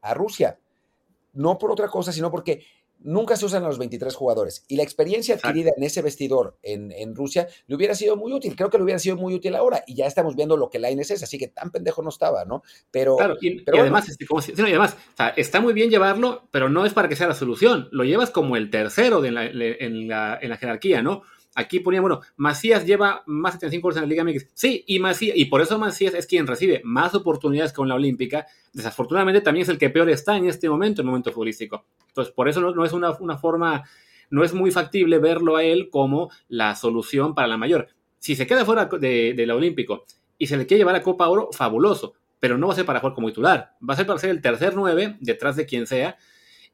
[0.00, 0.58] a Rusia,
[1.32, 2.64] no por otra cosa, sino porque
[3.02, 4.64] nunca se usan a los 23 jugadores.
[4.68, 8.54] Y la experiencia adquirida en ese vestidor en, Rusia le hubiera sido muy útil.
[8.56, 9.82] Creo que le hubiera sido muy útil ahora.
[9.86, 12.62] Y ya estamos viendo lo que Laines es, así que tan pendejo no estaba, ¿no?
[12.90, 14.26] Pero, claro, y, además, este,
[14.62, 14.96] además
[15.36, 17.88] está muy bien llevarlo, pero no es para que sea la solución.
[17.90, 19.46] Lo llevas como el tercero en, la,
[20.40, 21.22] en la jerarquía, ¿no?
[21.54, 24.50] Aquí ponía, bueno, Macías lleva más de 35 goles en la Liga MX.
[24.54, 28.46] Sí, y Macías, y por eso Macías es quien recibe más oportunidades con la Olímpica.
[28.72, 31.86] Desafortunadamente también es el que peor está en este momento, en el momento futbolístico.
[32.08, 33.84] Entonces, por eso no, es una, forma,
[34.30, 37.88] no es muy factible verlo a él como la solución para la mayor.
[38.18, 40.04] Si se queda fuera de, la Olímpico
[40.38, 43.00] y se le quiere llevar a Copa Oro, fabuloso, pero no va a ser para
[43.00, 43.72] jugar como titular.
[43.86, 46.16] Va a ser para ser el tercer nueve detrás de quien sea.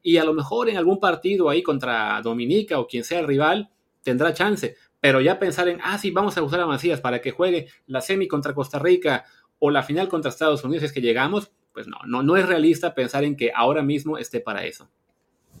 [0.03, 3.71] Y a lo mejor en algún partido ahí contra Dominica o quien sea el rival,
[4.07, 4.77] tendrá chance.
[5.01, 7.99] Pero ya pensar en, ah, sí, vamos a usar a Macías para que juegue la
[7.99, 9.25] semi contra Costa Rica
[9.59, 12.95] o la final contra Estados Unidos, es que llegamos, pues no, no, no es realista
[12.95, 14.87] pensar en que ahora mismo esté para eso.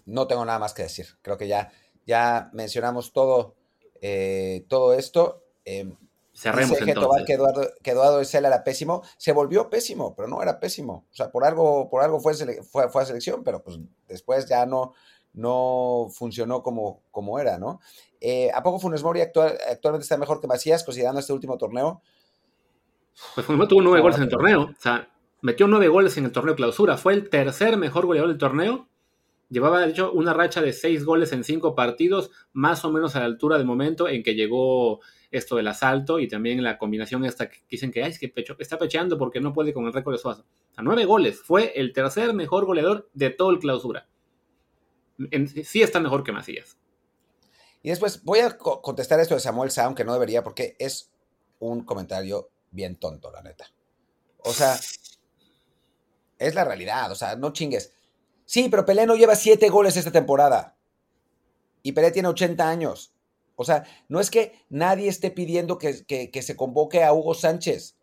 [0.05, 1.07] No tengo nada más que decir.
[1.21, 1.71] Creo que ya,
[2.05, 3.55] ya mencionamos todo,
[4.01, 5.43] eh, todo esto.
[5.65, 5.91] Eh,
[6.33, 7.25] Cerremos que, entonces.
[7.25, 9.03] que Eduardo, que Eduardo era pésimo.
[9.17, 11.05] Se volvió pésimo, pero no era pésimo.
[11.11, 12.33] O sea, por algo, por algo fue,
[12.63, 13.77] fue, fue a selección, pero pues
[14.07, 14.93] después ya no,
[15.37, 17.79] no funcionó como, como era, ¿no?
[18.19, 22.01] Eh, ¿A poco Funes Mori actualmente está mejor que Macías, considerando este último torneo?
[23.35, 24.63] Pues Funes Mori tuvo nueve goles en el torneo.
[24.63, 25.09] O sea,
[25.41, 26.97] metió nueve goles en el torneo clausura.
[26.97, 28.87] Fue el tercer mejor goleador del torneo.
[29.49, 33.19] Llevaba, de hecho, una racha de seis goles en cinco partidos, más o menos a
[33.19, 37.47] la altura del momento en que llegó esto del asalto y también la combinación esta
[37.49, 40.19] que dicen que, Ay, es que está pecheando porque no puede con el récord de
[40.19, 40.41] Suazo.
[40.41, 41.41] O sea, nueve goles.
[41.41, 44.07] Fue el tercer mejor goleador de todo el clausura
[45.63, 46.77] sí está mejor que Macías.
[47.83, 51.11] Y después voy a contestar esto de Samuel Sound, que no debería, porque es
[51.59, 53.71] un comentario bien tonto, la neta.
[54.39, 54.79] O sea,
[56.39, 57.93] es la realidad, o sea, no chingues.
[58.45, 60.77] Sí, pero Pelé no lleva siete goles esta temporada.
[61.83, 63.13] Y Pelé tiene 80 años.
[63.55, 67.96] O sea, no es que nadie esté pidiendo que se convoque a Hugo Sánchez.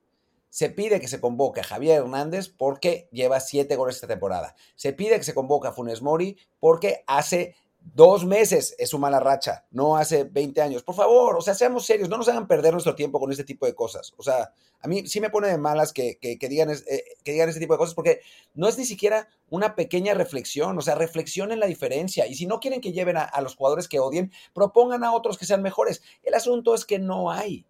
[0.55, 4.55] Se pide que se convoque a Javier Hernández porque lleva siete goles esta temporada.
[4.77, 9.19] Se pide que se convoque a Funes Mori porque hace dos meses es su mala
[9.19, 10.85] racha, no hace 20 años.
[10.85, 13.67] Por favor, o sea, seamos serios, no nos hagan perder nuestro tiempo con este tipo
[13.67, 14.15] de cosas.
[14.17, 17.61] O sea, a mí sí me pone de malas que, digan, eh, que digan este
[17.61, 18.21] tipo de cosas porque
[18.55, 22.29] no es ni siquiera una pequeña reflexión, o sea, reflexionen la diferencia.
[22.29, 25.47] Y si no quieren que lleven a, los jugadores que odien, propongan a otros que
[25.47, 26.01] sean mejores.
[26.23, 27.67] El asunto es que no hay.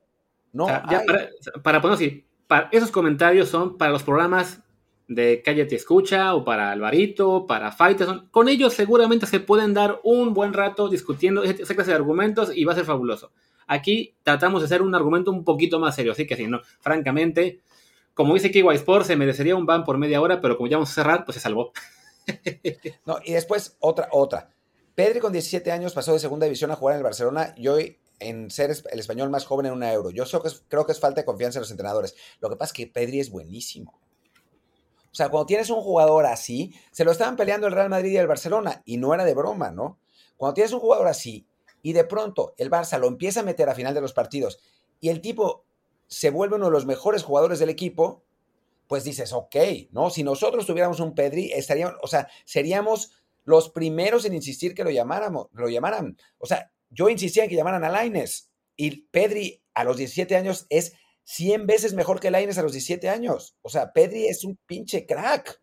[0.52, 0.82] No hay.
[1.06, 1.30] para,
[1.62, 2.26] para poner así,
[2.72, 4.64] esos comentarios son para los programas
[5.08, 8.28] de Calle Te Escucha o para Alvarito, para Faitelson.
[8.30, 12.64] Con ellos seguramente se pueden dar un buen rato discutiendo esa clase de argumentos y
[12.64, 13.32] va a ser fabuloso.
[13.66, 17.60] Aquí tratamos de hacer un argumento un poquito más serio, así que sí, no, francamente,
[18.12, 20.90] como dice Kiwi Sport, se merecería un ban por media hora, pero como ya vamos
[20.90, 21.72] a cerrar, pues se salvó.
[23.06, 24.50] no, y después otra, otra.
[24.94, 27.98] Pedri con 17 años pasó de segunda división a jugar en el Barcelona y hoy
[28.20, 30.10] en ser el español más joven en una euro.
[30.10, 32.14] Yo creo que, es, creo que es falta de confianza en los entrenadores.
[32.40, 34.00] Lo que pasa es que Pedri es buenísimo.
[35.14, 38.16] O sea, cuando tienes un jugador así, se lo estaban peleando el Real Madrid y
[38.16, 40.00] el Barcelona, y no era de broma, ¿no?
[40.36, 41.46] Cuando tienes un jugador así,
[41.82, 44.58] y de pronto el Barça lo empieza a meter a final de los partidos,
[45.00, 45.64] y el tipo
[46.08, 48.24] se vuelve uno de los mejores jugadores del equipo,
[48.88, 49.56] pues dices, ok,
[49.92, 50.10] ¿no?
[50.10, 53.12] Si nosotros tuviéramos un Pedri, estaríamos, o sea, seríamos
[53.44, 56.16] los primeros en insistir que lo llamáramos, lo llamaran.
[56.38, 60.66] O sea, yo insistía en que llamaran a Laines y Pedri a los 17 años
[60.70, 63.56] es 100 veces mejor que Laines a los 17 años.
[63.62, 65.60] O sea, Pedri es un pinche crack.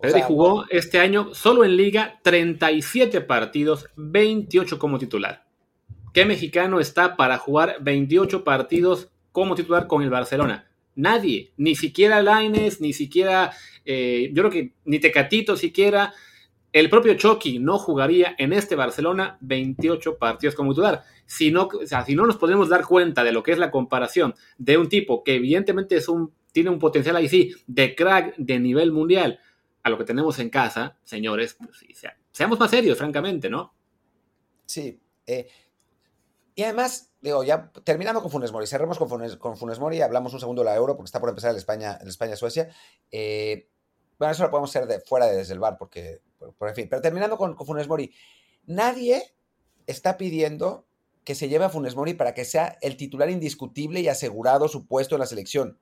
[0.00, 5.44] Pedri jugó este año solo en liga 37 partidos, 28 como titular.
[6.12, 10.70] ¿Qué mexicano está para jugar 28 partidos como titular con el Barcelona?
[10.94, 13.52] Nadie, ni siquiera Laines, ni siquiera,
[13.84, 16.14] eh, yo creo que ni Tecatito siquiera,
[16.74, 21.04] el propio Chucky no jugaría en este Barcelona 28 partidos como titular.
[21.24, 21.68] Si no,
[22.04, 25.22] si no nos podemos dar cuenta de lo que es la comparación de un tipo
[25.22, 29.38] que evidentemente es un, tiene un potencial ahí sí de crack de nivel mundial
[29.84, 32.02] a lo que tenemos en casa, señores, pues
[32.32, 33.72] seamos más serios, francamente, ¿no?
[34.66, 35.00] Sí.
[35.28, 35.46] Eh,
[36.56, 40.62] y además, digo, ya terminando con Funes Mori, cerremos con Funes, Mori, hablamos un segundo
[40.62, 42.68] de la Euro porque está por empezar el España, el España-Suecia.
[43.12, 43.68] Eh,
[44.18, 46.20] bueno, eso lo podemos hacer de fuera de desde el bar, porque,
[46.58, 48.12] Pero terminando con, Funes Mori,
[48.66, 49.34] nadie
[49.86, 50.86] está pidiendo
[51.24, 54.86] que se lleve a Funes Mori para que sea el titular indiscutible y asegurado su
[54.86, 55.78] puesto en la selección.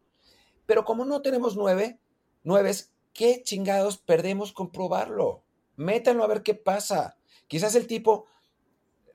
[0.67, 1.99] Pero como no tenemos nueve,
[2.45, 5.43] nueves, ¿qué chingados perdemos con probarlo?
[5.77, 7.17] Métanlo a ver qué pasa.
[7.49, 8.27] Quizás el tipo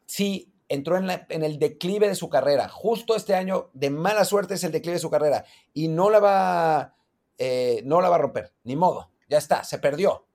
[0.06, 2.68] sí entró en, en, el declive de su carrera.
[2.70, 5.46] Justo este año, de mala suerte, es el declive de su carrera.
[5.74, 6.96] Y no la va,
[7.38, 9.12] eh, no la va a romper, ni modo.
[9.30, 10.27] Ya está, se perdió.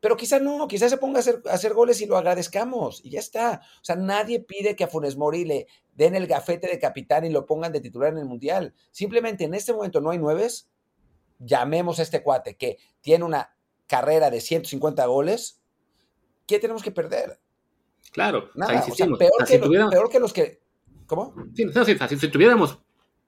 [0.00, 3.04] Pero quizás no, quizás se ponga a hacer, a hacer, goles y lo agradezcamos.
[3.04, 3.60] Y ya está.
[3.80, 7.30] O sea, nadie pide que a Funes Mori le den el gafete de capitán y
[7.30, 8.74] lo pongan de titular en el Mundial.
[8.90, 10.70] Simplemente en este momento no hay nueves.
[11.38, 13.54] Llamemos a este cuate que tiene una
[13.86, 15.60] carrera de 150 goles.
[16.46, 17.38] ¿Qué tenemos que perder?
[18.12, 19.94] Claro, Nada, o sea, peor, que si tuviéramos...
[19.94, 20.60] peor, que los que.
[21.06, 21.34] ¿Cómo?
[21.54, 22.78] Sí, no, sí, si, si tuviéramos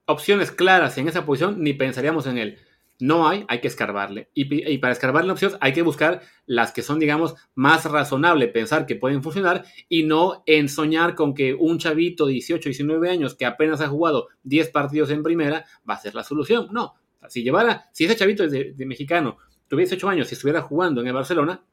[0.07, 2.59] opciones claras en esa posición, ni pensaríamos en él.
[2.99, 4.31] No hay, hay que escarbarle.
[4.35, 8.97] Y, para escarbarle opciones hay que buscar las que son, digamos, más razonable pensar que
[8.97, 13.47] pueden funcionar y no en soñar con que un chavito de 18, 19 años que
[13.47, 16.69] apenas ha jugado 10 partidos en primera va a ser la solución.
[16.71, 16.95] No.
[17.29, 19.37] Si llevara, si ese chavito de, de mexicano
[19.69, 21.65] tuviera 18 años y estuviera jugando en el Barcelona,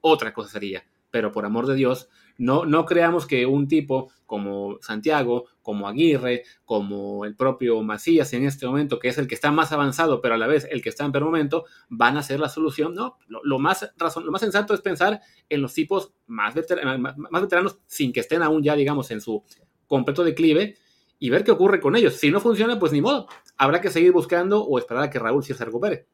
[0.00, 0.84] otra cosa sería.
[1.10, 2.08] Pero por amor de Dios,
[2.38, 8.44] no, no creamos que un tipo como Santiago, como Aguirre, como el propio Macías en
[8.44, 10.88] este momento, que es el que está más avanzado, pero a la vez el que
[10.88, 12.94] está en peor momento, van a ser la solución.
[12.94, 17.78] No, lo, más, razón, lo más sensato es pensar en los tipos más, más veteranos
[17.86, 19.42] sin que estén aún ya, digamos, en su
[19.86, 20.76] completo declive
[21.18, 22.14] y ver qué ocurre con ellos.
[22.14, 23.26] Si no funciona, pues ni modo.
[23.56, 26.06] Habrá que seguir buscando o esperar a que Raúl sí se recupere.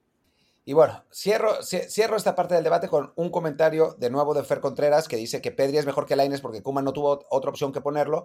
[0.67, 4.61] Y bueno, cierro, cierro esta parte del debate con un comentario de nuevo de Fer
[4.61, 7.71] Contreras que dice que Pedri es mejor que Laines porque Kuman no tuvo otra opción
[7.71, 8.25] que ponerlo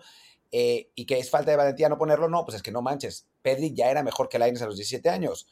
[0.51, 2.29] eh, y que es falta de valentía no ponerlo.
[2.29, 3.27] No, pues es que no manches.
[3.41, 5.47] Pedri ya era mejor que Laines a los 17 años.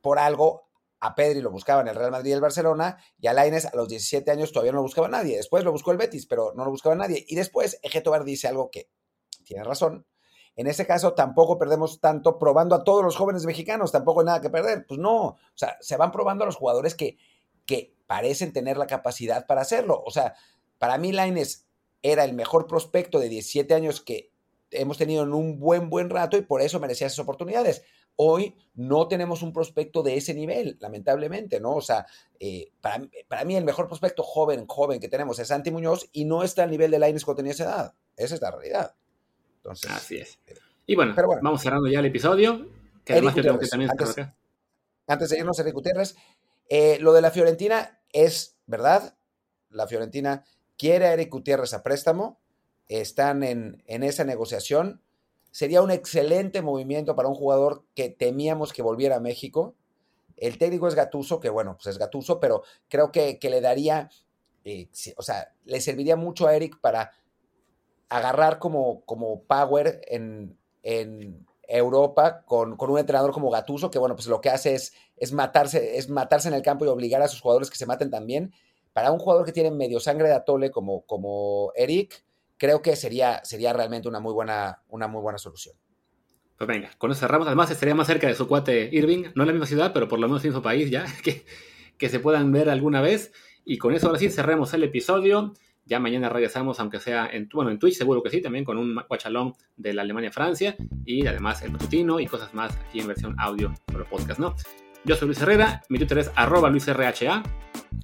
[0.00, 0.66] Por algo,
[0.98, 3.88] a Pedri lo buscaban el Real Madrid y el Barcelona y a Laines a los
[3.88, 5.36] 17 años todavía no lo buscaba nadie.
[5.36, 7.24] Después lo buscó el Betis, pero no lo buscaba nadie.
[7.28, 8.88] Y después Ejetobar dice algo que
[9.44, 10.04] tiene razón
[10.56, 14.40] en ese caso tampoco perdemos tanto probando a todos los jóvenes mexicanos, tampoco hay nada
[14.40, 14.86] que perder.
[14.86, 17.18] Pues no, o sea, se van probando a los jugadores que,
[17.66, 20.02] que parecen tener la capacidad para hacerlo.
[20.06, 20.34] O sea,
[20.78, 21.66] para mí Laines
[22.02, 24.32] era el mejor prospecto de 17 años que
[24.70, 27.82] hemos tenido en un buen, buen rato y por eso merecía esas oportunidades.
[28.16, 31.74] Hoy no tenemos un prospecto de ese nivel, lamentablemente, ¿no?
[31.74, 32.06] O sea,
[32.40, 36.24] eh, para, para, mí el mejor prospecto joven, joven que tenemos es Santi Muñoz y
[36.24, 37.94] no está al nivel de Laines cuando tenía esa edad.
[38.16, 38.94] Esa es la realidad.
[39.70, 40.38] Así es.
[40.86, 42.68] Y bueno, vamos cerrando ya el episodio.
[43.04, 44.16] Que además yo tengo que también antes,
[45.06, 46.16] antes de irnos, Eric Gutiérrez,
[46.68, 49.16] eh, lo de la Fiorentina es verdad.
[49.70, 50.44] La Fiorentina
[50.76, 52.40] quiere a Eric Gutiérrez a préstamo.
[52.88, 55.02] Están en, en esa negociación.
[55.50, 59.74] Sería un excelente movimiento para un jugador que temíamos que volviera a México.
[60.36, 64.10] El técnico es Gatuso, que bueno, pues es Gatuso, pero creo que, que le daría,
[64.64, 67.12] eh, o sea, le serviría mucho a Eric para
[68.08, 74.14] agarrar como, como power en, en Europa con, con, un entrenador como Gatuso, que bueno,
[74.14, 77.28] pues lo que hace es, es, matarse, es matarse en el campo y obligar a
[77.28, 78.52] sus jugadores que se maten también.
[78.92, 82.24] Para un jugador que tiene medio sangre de atole como, como Eric,
[82.56, 85.76] creo que sería, sería realmente una muy, buena, una muy buena solución.
[86.56, 87.46] Pues venga, con eso cerramos.
[87.46, 90.18] Además, estaría más cerca de su cuate Irving, no en la misma ciudad, pero por
[90.18, 91.44] lo menos en su país ya, que,
[91.98, 93.32] que se puedan ver alguna vez.
[93.64, 95.52] Y con eso ahora sí cerremos el episodio.
[95.86, 99.00] Ya mañana regresamos, aunque sea en, bueno, en Twitch, seguro que sí, también con un
[99.08, 103.72] guachalón de la Alemania-Francia y además el matutino y cosas más aquí en versión audio
[103.94, 104.56] el podcast, ¿no?
[105.04, 107.42] Yo soy Luis Herrera, mi Twitter es arroba luisrha.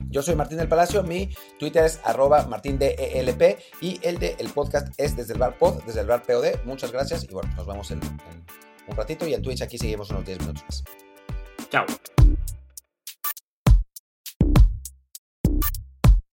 [0.08, 4.94] Yo soy Martín del Palacio, mi Twitter es arroba martindelp y el de el podcast
[4.98, 6.64] es desde el bar pod, desde el bar POD.
[6.64, 8.44] Muchas gracias y bueno, nos vemos en, en
[8.86, 10.84] un ratito y en Twitch aquí seguimos unos 10 minutos más.
[11.70, 11.86] Chao.